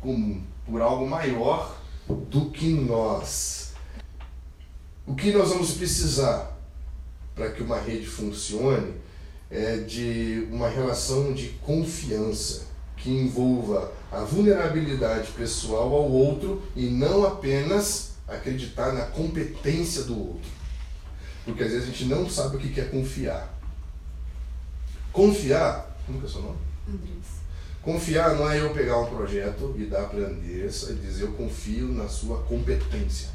comum, 0.00 0.42
por 0.66 0.82
algo 0.82 1.06
maior 1.06 1.78
do 2.08 2.50
que 2.50 2.66
nós. 2.66 3.74
O 5.06 5.14
que 5.14 5.30
nós 5.30 5.50
vamos 5.50 5.70
precisar 5.74 6.58
para 7.32 7.52
que 7.52 7.62
uma 7.62 7.78
rede 7.78 8.08
funcione 8.08 8.92
é 9.48 9.76
de 9.76 10.48
uma 10.50 10.68
relação 10.68 11.32
de 11.32 11.50
confiança 11.64 12.66
que 12.96 13.08
envolva 13.08 13.92
a 14.10 14.24
vulnerabilidade 14.24 15.30
pessoal 15.30 15.94
ao 15.94 16.10
outro 16.10 16.60
e 16.74 16.86
não 16.86 17.24
apenas 17.24 18.17
acreditar 18.28 18.92
na 18.92 19.06
competência 19.06 20.04
do 20.04 20.18
outro. 20.18 20.50
Porque 21.44 21.62
às 21.62 21.70
vezes 21.70 21.88
a 21.88 21.90
gente 21.90 22.04
não 22.04 22.28
sabe 22.28 22.56
o 22.56 22.60
que 22.60 22.78
é 22.80 22.84
confiar. 22.84 23.48
Confiar, 25.12 25.96
como 26.04 26.18
que 26.18 26.26
é 26.26 26.28
o 26.28 26.30
seu 26.30 26.42
nome? 26.42 26.58
Andressa. 26.86 27.38
Confiar 27.82 28.34
não 28.34 28.50
é 28.50 28.60
eu 28.60 28.74
pegar 28.74 28.98
um 28.98 29.06
projeto 29.06 29.74
e 29.78 29.86
dar 29.86 30.08
para 30.08 30.20
a 30.20 30.28
Andressa 30.28 30.92
e 30.92 30.96
dizer 30.96 31.24
eu 31.24 31.32
confio 31.32 31.88
na 31.88 32.06
sua 32.06 32.42
competência. 32.42 33.30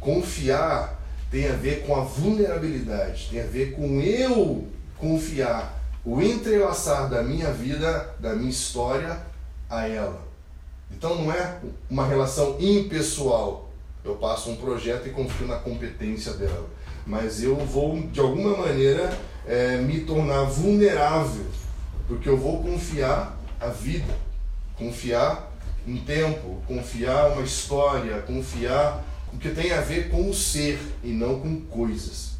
Confiar 0.00 1.00
tem 1.30 1.48
a 1.48 1.52
ver 1.54 1.86
com 1.86 1.94
a 1.96 2.04
vulnerabilidade, 2.04 3.28
tem 3.30 3.40
a 3.40 3.46
ver 3.46 3.72
com 3.72 4.00
eu 4.00 4.68
confiar, 4.98 5.80
o 6.04 6.20
entrelaçar 6.20 7.08
da 7.08 7.22
minha 7.22 7.52
vida, 7.52 8.14
da 8.18 8.34
minha 8.34 8.50
história 8.50 9.20
a 9.68 9.88
ela. 9.88 10.23
Então 10.96 11.16
não 11.16 11.32
é 11.32 11.58
uma 11.90 12.06
relação 12.06 12.56
impessoal. 12.60 13.68
Eu 14.04 14.14
passo 14.14 14.50
um 14.50 14.56
projeto 14.56 15.08
e 15.08 15.10
confio 15.10 15.46
na 15.46 15.56
competência 15.56 16.34
dela. 16.34 16.68
Mas 17.06 17.42
eu 17.42 17.56
vou, 17.56 18.00
de 18.00 18.20
alguma 18.20 18.56
maneira, 18.56 19.16
é, 19.46 19.78
me 19.78 20.00
tornar 20.00 20.44
vulnerável. 20.44 21.46
Porque 22.06 22.28
eu 22.28 22.36
vou 22.36 22.62
confiar 22.62 23.36
a 23.60 23.68
vida, 23.68 24.14
confiar 24.76 25.52
um 25.86 25.98
tempo, 25.98 26.62
confiar 26.66 27.32
uma 27.32 27.42
história, 27.42 28.22
confiar 28.22 29.04
o 29.32 29.38
que 29.38 29.50
tem 29.50 29.72
a 29.72 29.80
ver 29.80 30.10
com 30.10 30.30
o 30.30 30.34
ser 30.34 30.78
e 31.02 31.08
não 31.08 31.40
com 31.40 31.60
coisas. 31.62 32.34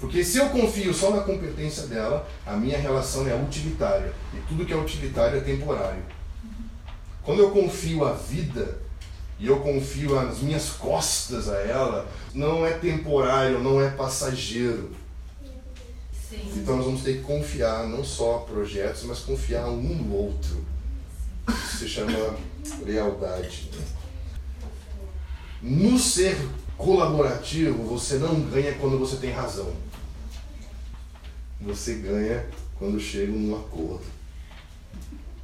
Porque 0.00 0.24
se 0.24 0.38
eu 0.38 0.48
confio 0.50 0.92
só 0.92 1.12
na 1.12 1.22
competência 1.22 1.86
dela, 1.86 2.28
a 2.44 2.56
minha 2.56 2.76
relação 2.76 3.28
é 3.28 3.34
utilitária. 3.34 4.12
E 4.34 4.38
tudo 4.48 4.66
que 4.66 4.72
é 4.72 4.76
utilitário 4.76 5.38
é 5.38 5.40
temporário. 5.40 6.02
Quando 7.24 7.40
eu 7.40 7.50
confio 7.50 8.04
a 8.04 8.12
vida 8.12 8.78
e 9.38 9.46
eu 9.46 9.60
confio 9.60 10.18
as 10.18 10.38
minhas 10.40 10.70
costas 10.70 11.48
a 11.48 11.58
ela, 11.60 12.08
não 12.34 12.66
é 12.66 12.72
temporário, 12.72 13.60
não 13.60 13.80
é 13.80 13.90
passageiro. 13.90 14.90
Sim. 16.28 16.40
Então 16.56 16.76
nós 16.76 16.86
vamos 16.86 17.02
ter 17.02 17.18
que 17.18 17.22
confiar 17.22 17.86
não 17.86 18.04
só 18.04 18.38
projetos, 18.38 19.04
mas 19.04 19.20
confiar 19.20 19.68
um 19.68 19.80
no 19.82 20.14
outro. 20.14 20.64
Isso 21.48 21.78
se 21.78 21.88
chama 21.88 22.36
lealdade. 22.84 23.70
No 25.60 25.98
ser 25.98 26.36
colaborativo, 26.76 27.84
você 27.84 28.16
não 28.16 28.40
ganha 28.40 28.74
quando 28.74 28.98
você 28.98 29.16
tem 29.16 29.30
razão. 29.30 29.72
Você 31.60 31.94
ganha 31.94 32.46
quando 32.78 32.98
chega 32.98 33.30
num 33.30 33.54
acordo. 33.54 34.04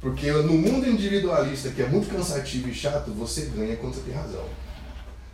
Porque 0.01 0.31
no 0.31 0.53
mundo 0.53 0.87
individualista, 0.87 1.69
que 1.69 1.81
é 1.81 1.87
muito 1.87 2.09
cansativo 2.09 2.69
e 2.69 2.73
chato, 2.73 3.11
você 3.11 3.45
ganha 3.47 3.75
quando 3.75 3.95
você 3.95 4.01
tem 4.01 4.13
razão. 4.13 4.45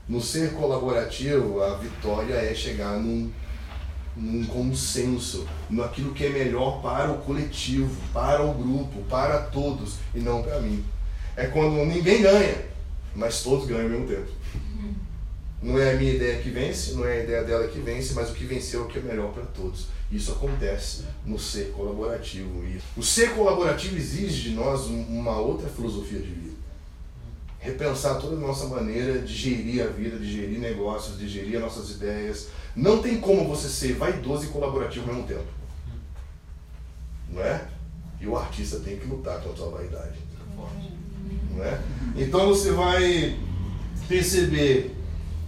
No 0.07 0.21
ser 0.21 0.53
colaborativo, 0.53 1.61
a 1.61 1.75
vitória 1.75 2.33
é 2.33 2.53
chegar 2.53 2.97
num, 2.97 3.31
num 4.15 4.43
consenso, 4.45 5.47
naquilo 5.69 6.13
que 6.13 6.25
é 6.25 6.29
melhor 6.29 6.81
para 6.81 7.11
o 7.11 7.19
coletivo, 7.19 7.95
para 8.11 8.43
o 8.43 8.53
grupo, 8.53 9.03
para 9.09 9.39
todos 9.39 9.95
e 10.15 10.19
não 10.19 10.41
para 10.41 10.59
mim. 10.59 10.83
É 11.35 11.45
quando 11.45 11.85
ninguém 11.85 12.21
ganha, 12.21 12.65
mas 13.15 13.43
todos 13.43 13.67
ganham 13.67 13.83
ao 13.83 13.89
mesmo 13.89 14.07
tempo. 14.07 14.31
Não 15.61 15.79
é 15.79 15.93
a 15.93 15.95
minha 15.95 16.13
ideia 16.13 16.41
que 16.41 16.49
vence, 16.49 16.93
não 16.93 17.05
é 17.05 17.19
a 17.19 17.23
ideia 17.23 17.43
dela 17.43 17.67
que 17.67 17.79
vence, 17.79 18.13
mas 18.13 18.29
o 18.29 18.33
que 18.33 18.43
venceu 18.43 18.81
é 18.81 18.83
o 18.83 18.87
que 18.87 18.99
é 18.99 19.01
melhor 19.01 19.31
para 19.33 19.45
todos. 19.45 19.87
Isso 20.11 20.31
acontece 20.31 21.05
no 21.25 21.39
ser 21.39 21.71
colaborativo. 21.71 22.63
E 22.63 22.79
o 22.95 23.01
ser 23.03 23.31
colaborativo 23.31 23.95
exige 23.97 24.49
de 24.49 24.55
nós 24.55 24.81
um- 24.81 25.05
uma 25.07 25.39
outra 25.39 25.67
filosofia 25.67 26.19
de 26.19 26.27
vida. 26.27 26.55
Repensar 27.59 28.19
toda 28.19 28.35
a 28.35 28.39
nossa 28.39 28.67
maneira 28.67 29.19
de 29.19 29.33
gerir 29.33 29.83
a 29.83 29.87
vida, 29.87 30.19
de 30.19 30.31
gerir 30.31 30.59
negócios, 30.59 31.17
de 31.17 31.27
gerir 31.27 31.55
as 31.55 31.63
nossas 31.63 31.89
ideias. 31.89 32.49
Não 32.75 33.01
tem 33.01 33.19
como 33.19 33.47
você 33.47 33.67
ser 33.67 33.93
vaidoso 33.93 34.45
e 34.45 34.49
colaborativo 34.49 35.09
ao 35.09 35.15
mesmo 35.15 35.27
tempo. 35.27 35.47
Não 37.31 37.41
é? 37.41 37.67
E 38.21 38.27
o 38.27 38.37
artista 38.37 38.79
tem 38.79 38.97
que 38.97 39.07
lutar 39.07 39.41
contra 39.41 39.65
a 39.65 39.69
vaidade. 39.69 40.19
Não 41.51 41.63
é? 41.63 41.81
Então 42.15 42.47
você 42.49 42.71
vai 42.71 43.39
perceber 44.07 44.94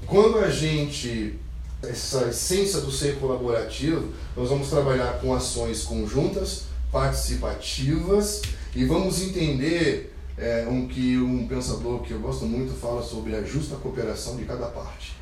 quando 0.07 0.39
a 0.39 0.49
gente 0.49 1.37
essa 1.83 2.25
essência 2.29 2.81
do 2.81 2.91
ser 2.91 3.19
colaborativo, 3.19 4.11
nós 4.35 4.49
vamos 4.49 4.69
trabalhar 4.69 5.19
com 5.19 5.33
ações 5.33 5.83
conjuntas, 5.83 6.63
participativas 6.91 8.41
e 8.75 8.83
vamos 8.85 9.21
entender 9.21 10.15
é, 10.37 10.65
um 10.67 10.87
que 10.87 11.17
um 11.17 11.47
pensador 11.47 12.01
que 12.01 12.11
eu 12.11 12.19
gosto 12.19 12.45
muito 12.45 12.73
fala 12.79 13.03
sobre 13.03 13.35
a 13.35 13.43
justa 13.43 13.75
cooperação 13.75 14.37
de 14.37 14.45
cada 14.45 14.67
parte. 14.67 15.15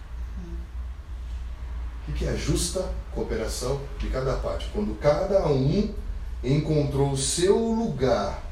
O 2.08 2.14
que 2.14 2.26
é 2.26 2.30
a 2.30 2.36
justa 2.36 2.88
cooperação 3.14 3.82
de 4.00 4.08
cada 4.08 4.36
parte? 4.36 4.70
Quando 4.72 4.96
cada 5.00 5.48
um 5.48 5.90
encontrou 6.44 7.12
o 7.12 7.18
seu 7.18 7.58
lugar, 7.58 8.44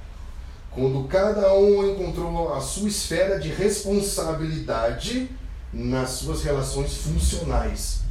quando 0.72 1.08
cada 1.08 1.54
um 1.54 1.91
encontrou 1.91 2.54
a 2.54 2.60
sua 2.60 2.88
esfera 2.88 3.39
de 3.39 3.50
responsabilidade 3.50 5.30
nas 5.73 6.12
suas 6.12 6.43
relações 6.43 6.93
funcionais. 6.97 8.01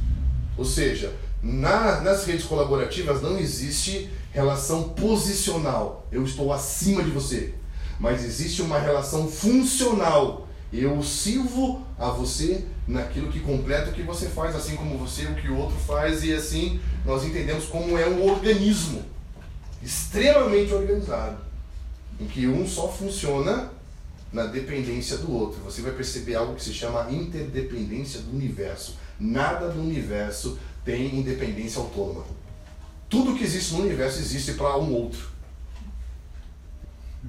Ou 0.57 0.65
seja, 0.65 1.13
na- 1.41 2.01
nas 2.01 2.25
redes 2.25 2.45
colaborativas 2.45 3.21
não 3.21 3.37
existe 3.37 4.09
relação 4.31 4.89
posicional. 4.89 6.07
Eu 6.11 6.23
estou 6.23 6.51
acima 6.51 7.03
de 7.03 7.09
você. 7.11 7.53
Mas 7.99 8.23
existe 8.23 8.61
uma 8.61 8.79
relação 8.79 9.27
funcional. 9.27 10.47
Eu 10.71 11.01
sirvo 11.03 11.85
a 11.97 12.09
você 12.09 12.65
naquilo 12.87 13.31
que 13.31 13.39
completa 13.39 13.91
o 13.91 13.93
que 13.93 14.01
você 14.01 14.27
faz, 14.27 14.55
assim 14.55 14.75
como 14.75 14.97
você 14.97 15.25
o 15.25 15.35
que 15.35 15.47
o 15.47 15.57
outro 15.57 15.77
faz, 15.87 16.23
e 16.23 16.33
assim 16.33 16.79
nós 17.05 17.23
entendemos 17.23 17.65
como 17.65 17.97
é 17.97 18.07
um 18.07 18.29
organismo 18.29 19.03
extremamente 19.81 20.73
organizado, 20.73 21.37
em 22.19 22.25
que 22.25 22.47
um 22.47 22.67
só 22.67 22.87
funciona 22.91 23.69
na 24.33 24.47
dependência 24.47 25.17
do 25.17 25.31
outro. 25.31 25.61
Você 25.61 25.83
vai 25.83 25.91
perceber 25.91 26.35
algo 26.35 26.55
que 26.55 26.63
se 26.63 26.73
chama 26.73 27.09
interdependência 27.11 28.19
do 28.21 28.35
universo. 28.35 28.97
Nada 29.19 29.69
do 29.69 29.79
universo 29.79 30.57
tem 30.83 31.15
independência 31.15 31.79
autônoma. 31.79 32.25
Tudo 33.07 33.35
que 33.35 33.43
existe 33.43 33.75
no 33.75 33.83
universo 33.83 34.19
existe 34.19 34.53
para 34.53 34.75
um 34.79 34.91
outro. 34.91 35.31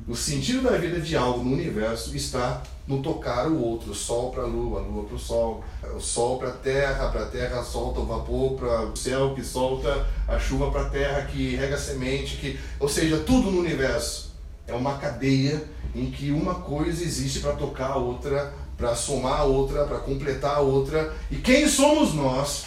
O 0.08 0.16
sentido 0.16 0.62
da 0.62 0.76
vida 0.76 0.98
de 0.98 1.14
algo 1.14 1.44
no 1.44 1.52
universo 1.52 2.16
está 2.16 2.62
no 2.86 3.00
tocar 3.00 3.46
o 3.48 3.60
outro, 3.60 3.92
o 3.92 3.94
sol 3.94 4.30
para 4.30 4.42
a 4.42 4.46
lua, 4.46 4.80
a 4.80 4.82
lua 4.82 5.04
para 5.04 5.14
o 5.14 5.18
sol, 5.18 5.62
o 5.94 6.00
sol 6.00 6.38
para 6.38 6.48
a 6.48 6.52
terra, 6.52 7.10
para 7.10 7.22
a 7.22 7.26
terra 7.26 7.62
solta 7.62 8.00
o 8.00 8.06
vapor 8.06 8.54
para 8.54 8.86
o 8.86 8.96
céu 8.96 9.34
que 9.34 9.44
solta 9.44 10.06
a 10.26 10.38
chuva 10.38 10.70
para 10.70 10.82
a 10.82 10.90
terra 10.90 11.22
que 11.22 11.54
rega 11.54 11.76
a 11.76 11.78
semente, 11.78 12.38
que, 12.38 12.58
ou 12.80 12.88
seja, 12.88 13.18
tudo 13.18 13.52
no 13.52 13.60
universo 13.60 14.33
é 14.66 14.72
uma 14.74 14.98
cadeia 14.98 15.64
em 15.94 16.10
que 16.10 16.30
uma 16.30 16.56
coisa 16.56 17.04
existe 17.04 17.40
para 17.40 17.52
tocar 17.52 17.92
a 17.92 17.96
outra, 17.96 18.52
para 18.76 18.94
somar 18.94 19.40
a 19.40 19.44
outra, 19.44 19.84
para 19.84 19.98
completar 19.98 20.56
a 20.56 20.60
outra. 20.60 21.14
E 21.30 21.36
quem 21.36 21.68
somos 21.68 22.14
nós 22.14 22.64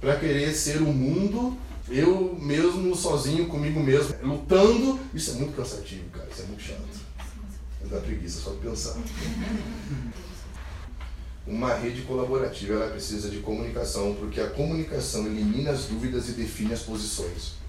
para 0.00 0.16
querer 0.16 0.52
ser 0.54 0.78
o 0.78 0.92
mundo, 0.92 1.56
eu 1.88 2.36
mesmo 2.40 2.94
sozinho 2.96 3.46
comigo 3.46 3.78
mesmo, 3.80 4.14
lutando? 4.22 4.98
Isso 5.12 5.32
é 5.32 5.34
muito 5.34 5.54
cansativo, 5.54 6.08
cara, 6.10 6.28
isso 6.32 6.42
é 6.42 6.46
muito 6.46 6.62
chato. 6.62 7.10
Dá 7.84 7.98
preguiça 7.98 8.40
só 8.40 8.50
de 8.50 8.58
pensar. 8.58 8.96
Uma 11.46 11.74
rede 11.74 12.02
colaborativa 12.02 12.74
ela 12.74 12.90
precisa 12.90 13.28
de 13.28 13.38
comunicação, 13.38 14.14
porque 14.14 14.40
a 14.40 14.48
comunicação 14.48 15.26
elimina 15.26 15.72
as 15.72 15.86
dúvidas 15.86 16.28
e 16.28 16.32
define 16.32 16.72
as 16.72 16.82
posições. 16.82 17.59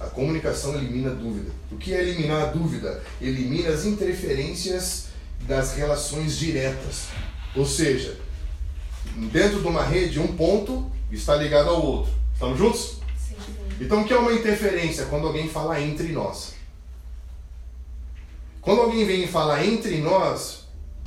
A 0.00 0.06
comunicação 0.06 0.74
elimina 0.74 1.10
a 1.10 1.14
dúvida. 1.14 1.50
O 1.70 1.76
que 1.76 1.94
é 1.94 2.00
eliminar 2.00 2.42
a 2.42 2.46
dúvida? 2.46 3.02
Elimina 3.20 3.70
as 3.70 3.84
interferências 3.84 5.06
das 5.46 5.74
relações 5.74 6.36
diretas. 6.36 7.06
Ou 7.54 7.64
seja, 7.64 8.16
dentro 9.32 9.60
de 9.60 9.66
uma 9.66 9.84
rede, 9.84 10.18
um 10.18 10.36
ponto 10.36 10.90
está 11.10 11.36
ligado 11.36 11.70
ao 11.70 11.84
outro. 11.84 12.12
Estamos 12.32 12.58
juntos? 12.58 12.98
Sim. 13.16 13.36
Então, 13.80 14.02
o 14.02 14.04
que 14.04 14.12
é 14.12 14.18
uma 14.18 14.32
interferência? 14.32 15.06
Quando 15.06 15.26
alguém 15.26 15.48
fala 15.48 15.80
entre 15.80 16.08
nós. 16.08 16.54
Quando 18.60 18.80
alguém 18.80 19.06
vem 19.06 19.24
e 19.24 19.28
fala 19.28 19.64
entre 19.64 19.98
nós, 19.98 20.64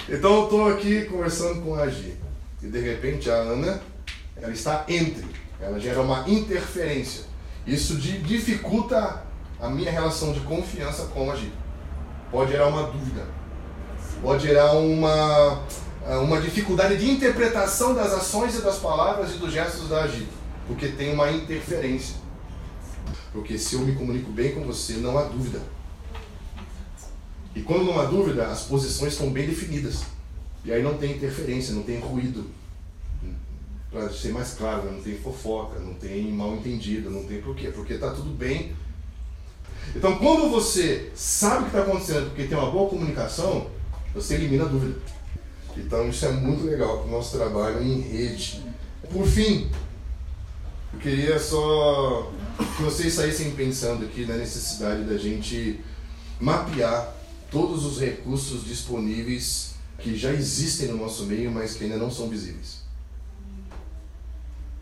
então 0.08 0.36
eu 0.36 0.43
estou 0.43 0.67
aqui 0.69 1.06
conversando 1.06 1.62
com 1.62 1.76
a 1.76 1.89
Gi. 1.89 2.15
E 2.62 2.67
de 2.67 2.80
repente 2.80 3.30
a 3.30 3.36
Ana, 3.36 3.82
ela 4.36 4.54
está 4.54 4.86
entre. 4.88 5.26
Ela 5.60 5.80
gera 5.80 6.02
uma 6.02 6.23
interferência. 6.30 7.23
Isso 7.67 7.97
dificulta 7.97 9.23
a 9.60 9.69
minha 9.69 9.91
relação 9.91 10.32
de 10.32 10.39
confiança 10.39 11.08
com 11.08 11.30
a 11.30 11.36
Gi. 11.36 11.51
Pode 12.32 12.51
gerar 12.51 12.67
uma 12.67 12.84
dúvida. 12.84 13.25
Pode 14.21 14.47
gerar 14.47 14.71
uma, 14.71 15.63
uma 16.21 16.39
dificuldade 16.39 16.97
de 16.97 17.12
interpretação 17.12 17.93
das 17.93 18.13
ações 18.13 18.58
e 18.58 18.62
das 18.62 18.77
palavras 18.77 19.36
e 19.36 19.38
dos 19.38 19.51
gestos 19.51 19.89
da 19.89 20.08
Gi. 20.08 20.27
Porque 20.65 20.88
tem 20.88 21.13
uma 21.13 21.30
interferência. 21.30 22.15
Porque 23.34 23.58
se 23.58 23.75
eu 23.75 23.82
me 23.82 23.95
comunico 23.95 24.32
bem 24.32 24.56
com 24.56 24.63
você, 24.63 24.93
não 24.93 25.17
há 25.17 25.23
dúvida. 25.23 25.62
E 27.53 27.62
quando 27.62 27.84
não 27.84 27.99
há 27.99 28.06
dúvida, 28.06 28.47
as 28.47 28.63
posições 28.63 29.13
estão 29.13 29.30
bem 29.30 29.45
definidas. 29.45 30.03
E 30.63 30.71
aí 30.71 30.82
não 30.82 30.97
tem 30.97 31.12
interferência, 31.12 31.73
não 31.73 31.84
tem 31.84 31.99
ruído. 31.99 32.49
Para 33.97 34.12
ser 34.12 34.31
mais 34.31 34.53
claro, 34.53 34.83
né? 34.83 34.91
não 34.91 35.01
tem 35.01 35.17
fofoca, 35.17 35.79
não 35.79 35.95
tem 35.95 36.31
mal 36.31 36.53
entendido, 36.53 37.10
não 37.10 37.23
tem 37.23 37.41
porquê. 37.41 37.69
Porque 37.69 37.93
está 37.93 38.12
tudo 38.12 38.29
bem. 38.29 38.75
Então, 39.95 40.19
quando 40.19 40.51
você 40.51 41.12
sabe 41.15 41.62
o 41.62 41.62
que 41.62 41.77
está 41.77 41.81
acontecendo, 41.81 42.27
porque 42.27 42.43
tem 42.43 42.55
uma 42.55 42.69
boa 42.69 42.88
comunicação, 42.88 43.71
você 44.13 44.36
elimina 44.36 44.65
a 44.65 44.67
dúvida. 44.67 44.99
Então, 45.75 46.07
isso 46.10 46.23
é 46.27 46.31
muito 46.31 46.63
legal 46.65 46.99
para 46.99 47.07
o 47.07 47.12
nosso 47.12 47.36
trabalho 47.36 47.81
em 47.81 48.01
rede. 48.01 48.63
Por 49.12 49.25
fim, 49.25 49.67
eu 50.93 50.99
queria 50.99 51.39
só 51.39 52.31
que 52.75 52.83
vocês 52.83 53.13
saíssem 53.13 53.49
pensando 53.53 54.05
aqui 54.05 54.27
na 54.27 54.36
necessidade 54.36 55.05
da 55.05 55.17
gente 55.17 55.79
mapear 56.39 57.15
todos 57.49 57.83
os 57.83 57.99
recursos 57.99 58.63
disponíveis 58.63 59.73
que 59.97 60.15
já 60.15 60.31
existem 60.31 60.89
no 60.89 60.97
nosso 60.97 61.25
meio, 61.25 61.49
mas 61.49 61.73
que 61.73 61.86
ainda 61.86 61.97
não 61.97 62.12
são 62.12 62.29
visíveis. 62.29 62.86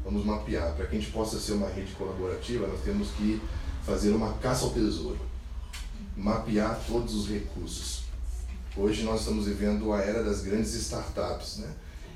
Vamos 0.06 0.24
mapear. 0.24 0.74
Para 0.76 0.86
que 0.86 0.96
a 0.96 1.00
gente 1.00 1.12
possa 1.12 1.40
ser 1.40 1.54
uma 1.54 1.68
rede 1.68 1.92
colaborativa, 1.94 2.68
nós 2.68 2.82
temos 2.82 3.10
que 3.18 3.42
fazer 3.84 4.12
uma 4.12 4.34
caça 4.34 4.66
ao 4.66 4.72
tesouro. 4.72 5.20
Mapear 6.16 6.80
todos 6.88 7.16
os 7.16 7.28
recursos. 7.28 8.04
Hoje 8.78 9.04
nós 9.04 9.22
estamos 9.22 9.48
vivendo 9.48 9.92
a 9.92 10.02
era 10.02 10.24
das 10.24 10.42
grandes 10.42 10.76
startups, 10.76 11.58
né? 11.58 11.74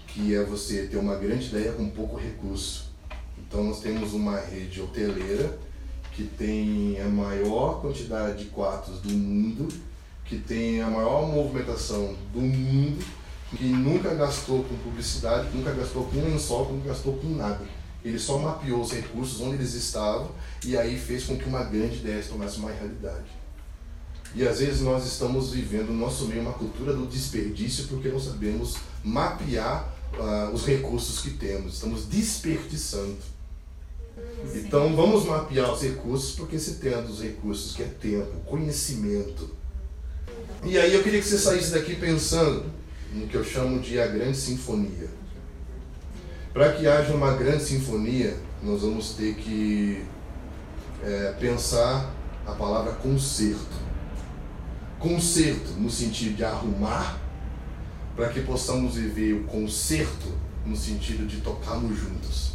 que 0.07 0.35
é 0.35 0.43
você 0.43 0.87
ter 0.87 0.97
uma 0.97 1.15
grande 1.15 1.47
ideia 1.47 1.71
com 1.71 1.89
pouco 1.89 2.15
recurso. 2.15 2.91
Então 3.37 3.63
nós 3.63 3.79
temos 3.79 4.13
uma 4.13 4.39
rede 4.39 4.81
hoteleira 4.81 5.57
que 6.13 6.23
tem 6.23 6.99
a 7.01 7.07
maior 7.07 7.81
quantidade 7.81 8.43
de 8.43 8.49
quartos 8.49 8.99
do 8.99 9.09
mundo, 9.09 9.67
que 10.25 10.37
tem 10.37 10.81
a 10.81 10.89
maior 10.89 11.27
movimentação 11.27 12.15
do 12.33 12.41
mundo, 12.41 13.03
que 13.55 13.63
nunca 13.63 14.13
gastou 14.13 14.63
com 14.63 14.75
publicidade, 14.77 15.49
nunca 15.55 15.71
gastou 15.71 16.05
com 16.05 16.21
lençol, 16.21 16.71
nunca 16.71 16.89
gastou 16.89 17.13
com 17.17 17.29
nada. 17.29 17.78
Ele 18.03 18.17
só 18.17 18.37
mapeou 18.37 18.81
os 18.81 18.91
recursos 18.91 19.41
onde 19.41 19.55
eles 19.55 19.73
estavam 19.73 20.31
e 20.65 20.77
aí 20.77 20.97
fez 20.97 21.25
com 21.25 21.37
que 21.37 21.45
uma 21.45 21.63
grande 21.63 21.97
ideia 21.97 22.21
se 22.21 22.29
tornasse 22.29 22.57
uma 22.57 22.71
realidade. 22.71 23.39
E 24.33 24.47
às 24.47 24.59
vezes 24.59 24.81
nós 24.81 25.05
estamos 25.05 25.51
vivendo 25.51 25.87
no 25.87 25.97
nosso 25.97 26.25
meio 26.25 26.41
uma 26.41 26.53
cultura 26.53 26.93
do 26.93 27.05
desperdício 27.07 27.87
porque 27.87 28.09
não 28.09 28.19
sabemos 28.19 28.77
mapear 29.03 29.93
uh, 30.13 30.53
os 30.53 30.65
recursos 30.65 31.19
que 31.21 31.31
temos, 31.31 31.75
estamos 31.75 32.05
desperdiçando. 32.05 33.17
Então 34.55 34.95
vamos 34.95 35.25
mapear 35.25 35.71
os 35.71 35.81
recursos, 35.81 36.35
porque 36.35 36.57
se 36.59 36.75
tem 36.75 37.01
dos 37.03 37.21
recursos 37.21 37.75
que 37.75 37.83
é 37.83 37.87
tempo, 37.87 38.39
conhecimento. 38.45 39.49
E 40.63 40.77
aí 40.77 40.93
eu 40.93 41.03
queria 41.03 41.21
que 41.21 41.27
você 41.27 41.37
saísse 41.37 41.71
daqui 41.71 41.95
pensando 41.95 42.65
no 43.13 43.27
que 43.27 43.35
eu 43.35 43.43
chamo 43.43 43.79
de 43.79 43.99
a 43.99 44.07
grande 44.07 44.37
sinfonia. 44.37 45.18
Para 46.59 46.73
que 46.73 46.85
haja 46.85 47.13
uma 47.13 47.35
grande 47.35 47.63
sinfonia, 47.63 48.37
nós 48.61 48.81
vamos 48.81 49.13
ter 49.13 49.33
que 49.35 50.03
é, 51.01 51.31
pensar 51.39 52.13
a 52.45 52.51
palavra 52.51 52.91
concerto. 52.95 53.77
Concerto 54.99 55.69
no 55.77 55.89
sentido 55.89 56.35
de 56.35 56.43
arrumar, 56.43 57.17
para 58.13 58.27
que 58.27 58.41
possamos 58.41 58.95
viver 58.95 59.35
o 59.35 59.45
concerto 59.45 60.33
no 60.65 60.75
sentido 60.75 61.25
de 61.25 61.37
tocarmos 61.37 61.97
juntos. 61.97 62.51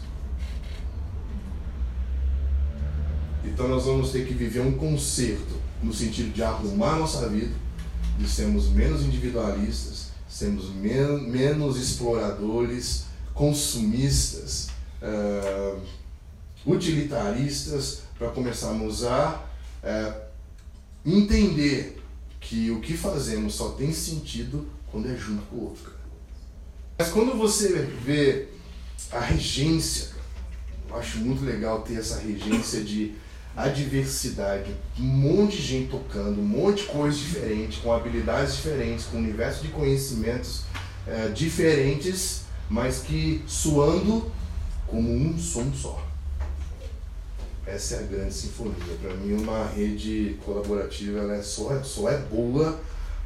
Então 3.43 3.67
nós 3.69 3.87
vamos 3.87 4.13
ter 4.13 4.27
que 4.27 4.35
viver 4.35 4.61
um 4.61 4.77
conserto 4.77 5.59
no 5.83 5.95
sentido 5.95 6.31
de 6.31 6.43
arrumar 6.43 6.99
nossa 6.99 7.27
vida, 7.31 7.55
de 8.19 8.29
sermos 8.29 8.69
menos 8.69 9.01
individualistas, 9.01 10.11
sermos 10.29 10.69
men 10.75 11.27
menos 11.27 11.79
exploradores, 11.79 13.14
consumistas, 13.35 14.69
uh, 15.03 15.81
utilitaristas, 16.65 18.03
para 18.19 18.31
começarmos 18.31 19.05
a 19.05 19.45
uh, 19.83 20.21
entender 21.05 22.01
que 22.41 22.71
o 22.71 22.81
que 22.81 22.97
fazemos 22.97 23.55
só 23.55 23.71
tem 23.71 23.93
sentido 23.93 24.67
quando 24.91 25.11
é 25.11 25.17
junto 25.17 25.43
com 25.47 25.57
o 25.57 25.65
outro. 25.65 25.93
Mas 26.97 27.09
quando 27.09 27.37
você 27.37 27.73
vê 28.05 28.49
a 29.11 29.19
regência, 29.19 30.11
eu 30.89 30.97
acho 30.97 31.19
muito 31.19 31.45
legal 31.45 31.83
ter 31.83 31.97
essa 31.97 32.19
regência 32.19 32.83
de 32.83 33.15
a 33.57 33.69
diversidade, 33.69 34.75
um 34.99 35.03
monte 35.03 35.57
de 35.59 35.63
gente 35.63 35.91
tocando, 35.91 36.41
um 36.41 36.45
monte 36.45 36.83
de 36.83 36.89
coisas 36.89 37.21
diferentes, 37.21 37.79
com 37.79 37.93
habilidades 37.93 38.57
diferentes, 38.57 39.05
com 39.07 39.17
um 39.17 39.21
universo 39.21 39.63
de 39.63 39.69
conhecimentos 39.69 40.63
é, 41.07 41.29
diferentes, 41.29 42.44
mas 42.69 43.01
que 43.01 43.43
suando 43.47 44.31
como 44.87 45.13
um 45.13 45.39
som 45.39 45.73
só. 45.73 46.05
Essa 47.67 47.97
é 47.97 47.99
a 48.01 48.03
grande 48.03 48.35
sinfonia. 48.35 48.75
Para 49.01 49.15
mim, 49.15 49.35
uma 49.35 49.67
rede 49.67 50.39
colaborativa 50.45 51.21
ela 51.21 51.35
é 51.35 51.43
só, 51.43 51.83
só 51.83 52.11
é 52.11 52.19
boa 52.19 52.79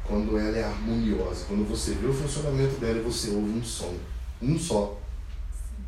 quando 0.05 0.37
ela 0.37 0.57
é 0.57 0.63
harmoniosa. 0.63 1.45
Quando 1.47 1.67
você 1.67 1.91
vê 1.91 2.07
o 2.07 2.13
funcionamento 2.13 2.79
dela 2.79 3.01
você 3.01 3.29
ouve 3.29 3.49
um 3.49 3.63
som. 3.63 3.93
Um 4.41 4.57
só. 4.57 4.97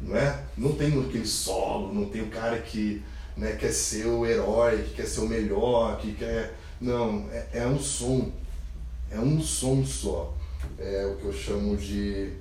Não 0.02 0.16
é? 0.18 0.44
Não 0.58 0.74
tem 0.74 1.00
aquele 1.00 1.26
solo, 1.26 1.94
não 1.94 2.10
tem 2.10 2.22
o 2.22 2.28
cara 2.28 2.60
que 2.60 3.02
né, 3.38 3.54
quer 3.54 3.72
ser 3.72 4.08
o 4.08 4.26
herói, 4.26 4.84
que 4.84 4.96
quer 4.96 5.06
ser 5.06 5.22
o 5.22 5.28
melhor, 5.28 5.98
que 6.00 6.14
quer. 6.14 6.56
Não, 6.80 7.28
é, 7.32 7.48
é 7.54 7.68
um 7.68 7.80
som. 7.80 8.32
É 9.10 9.20
um 9.20 9.42
som 9.42 9.86
só. 9.86 10.36
É 10.78 11.06
o 11.06 11.16
que 11.18 11.26
eu 11.26 11.34
chamo 11.34 11.78
de 11.78 12.34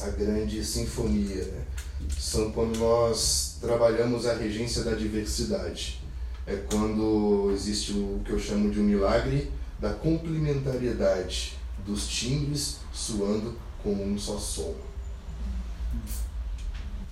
a 0.00 0.08
grande 0.10 0.64
sinfonia. 0.64 1.44
Né? 1.44 1.64
São 2.18 2.50
quando 2.52 2.78
nós 2.78 3.56
trabalhamos 3.60 4.26
a 4.26 4.34
regência 4.34 4.82
da 4.82 4.94
diversidade. 4.94 6.00
É 6.46 6.56
quando 6.56 7.50
existe 7.52 7.92
o 7.92 8.20
que 8.24 8.30
eu 8.30 8.38
chamo 8.38 8.70
de 8.70 8.80
um 8.80 8.84
milagre 8.84 9.50
da 9.78 9.92
complementariedade 9.92 11.56
dos 11.86 12.08
timbres 12.08 12.78
suando 12.92 13.56
como 13.82 14.02
um 14.02 14.18
só 14.18 14.38
som. 14.38 14.74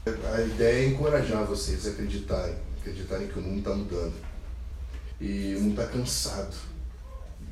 A 0.06 0.40
ideia 0.40 0.86
é 0.86 0.88
encorajar 0.88 1.44
vocês 1.44 1.86
a 1.86 1.90
acreditarem 1.90 2.70
acreditarem 2.80 3.28
que 3.28 3.38
o 3.38 3.42
mundo 3.42 3.58
está 3.58 3.74
mudando. 3.74 4.14
E 5.20 5.54
o 5.56 5.60
mundo 5.60 5.80
está 5.80 5.86
cansado 5.86 6.56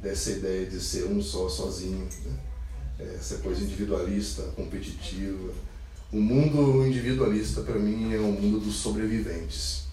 dessa 0.00 0.30
ideia 0.30 0.66
de 0.66 0.80
ser 0.80 1.04
um 1.04 1.20
só, 1.22 1.48
sozinho. 1.48 2.08
Né? 2.24 2.38
Essa 2.98 3.38
coisa 3.38 3.62
individualista, 3.62 4.42
competitiva. 4.56 5.52
O 6.12 6.20
mundo 6.20 6.86
individualista, 6.86 7.60
para 7.60 7.78
mim, 7.78 8.12
é 8.12 8.18
o 8.18 8.32
mundo 8.32 8.60
dos 8.60 8.76
sobreviventes. 8.76 9.84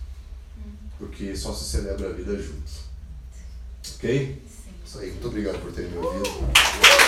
Porque 0.97 1.35
só 1.35 1.53
se 1.53 1.65
celebra 1.65 2.09
a 2.09 2.13
vida 2.13 2.35
junto. 2.41 2.71
Ok? 3.95 4.41
Isso 4.85 4.99
aí. 4.99 5.11
Muito 5.11 5.27
obrigado 5.27 5.61
por 5.61 5.71
terem 5.71 5.91
me 5.91 5.97
ouvido. 5.97 7.04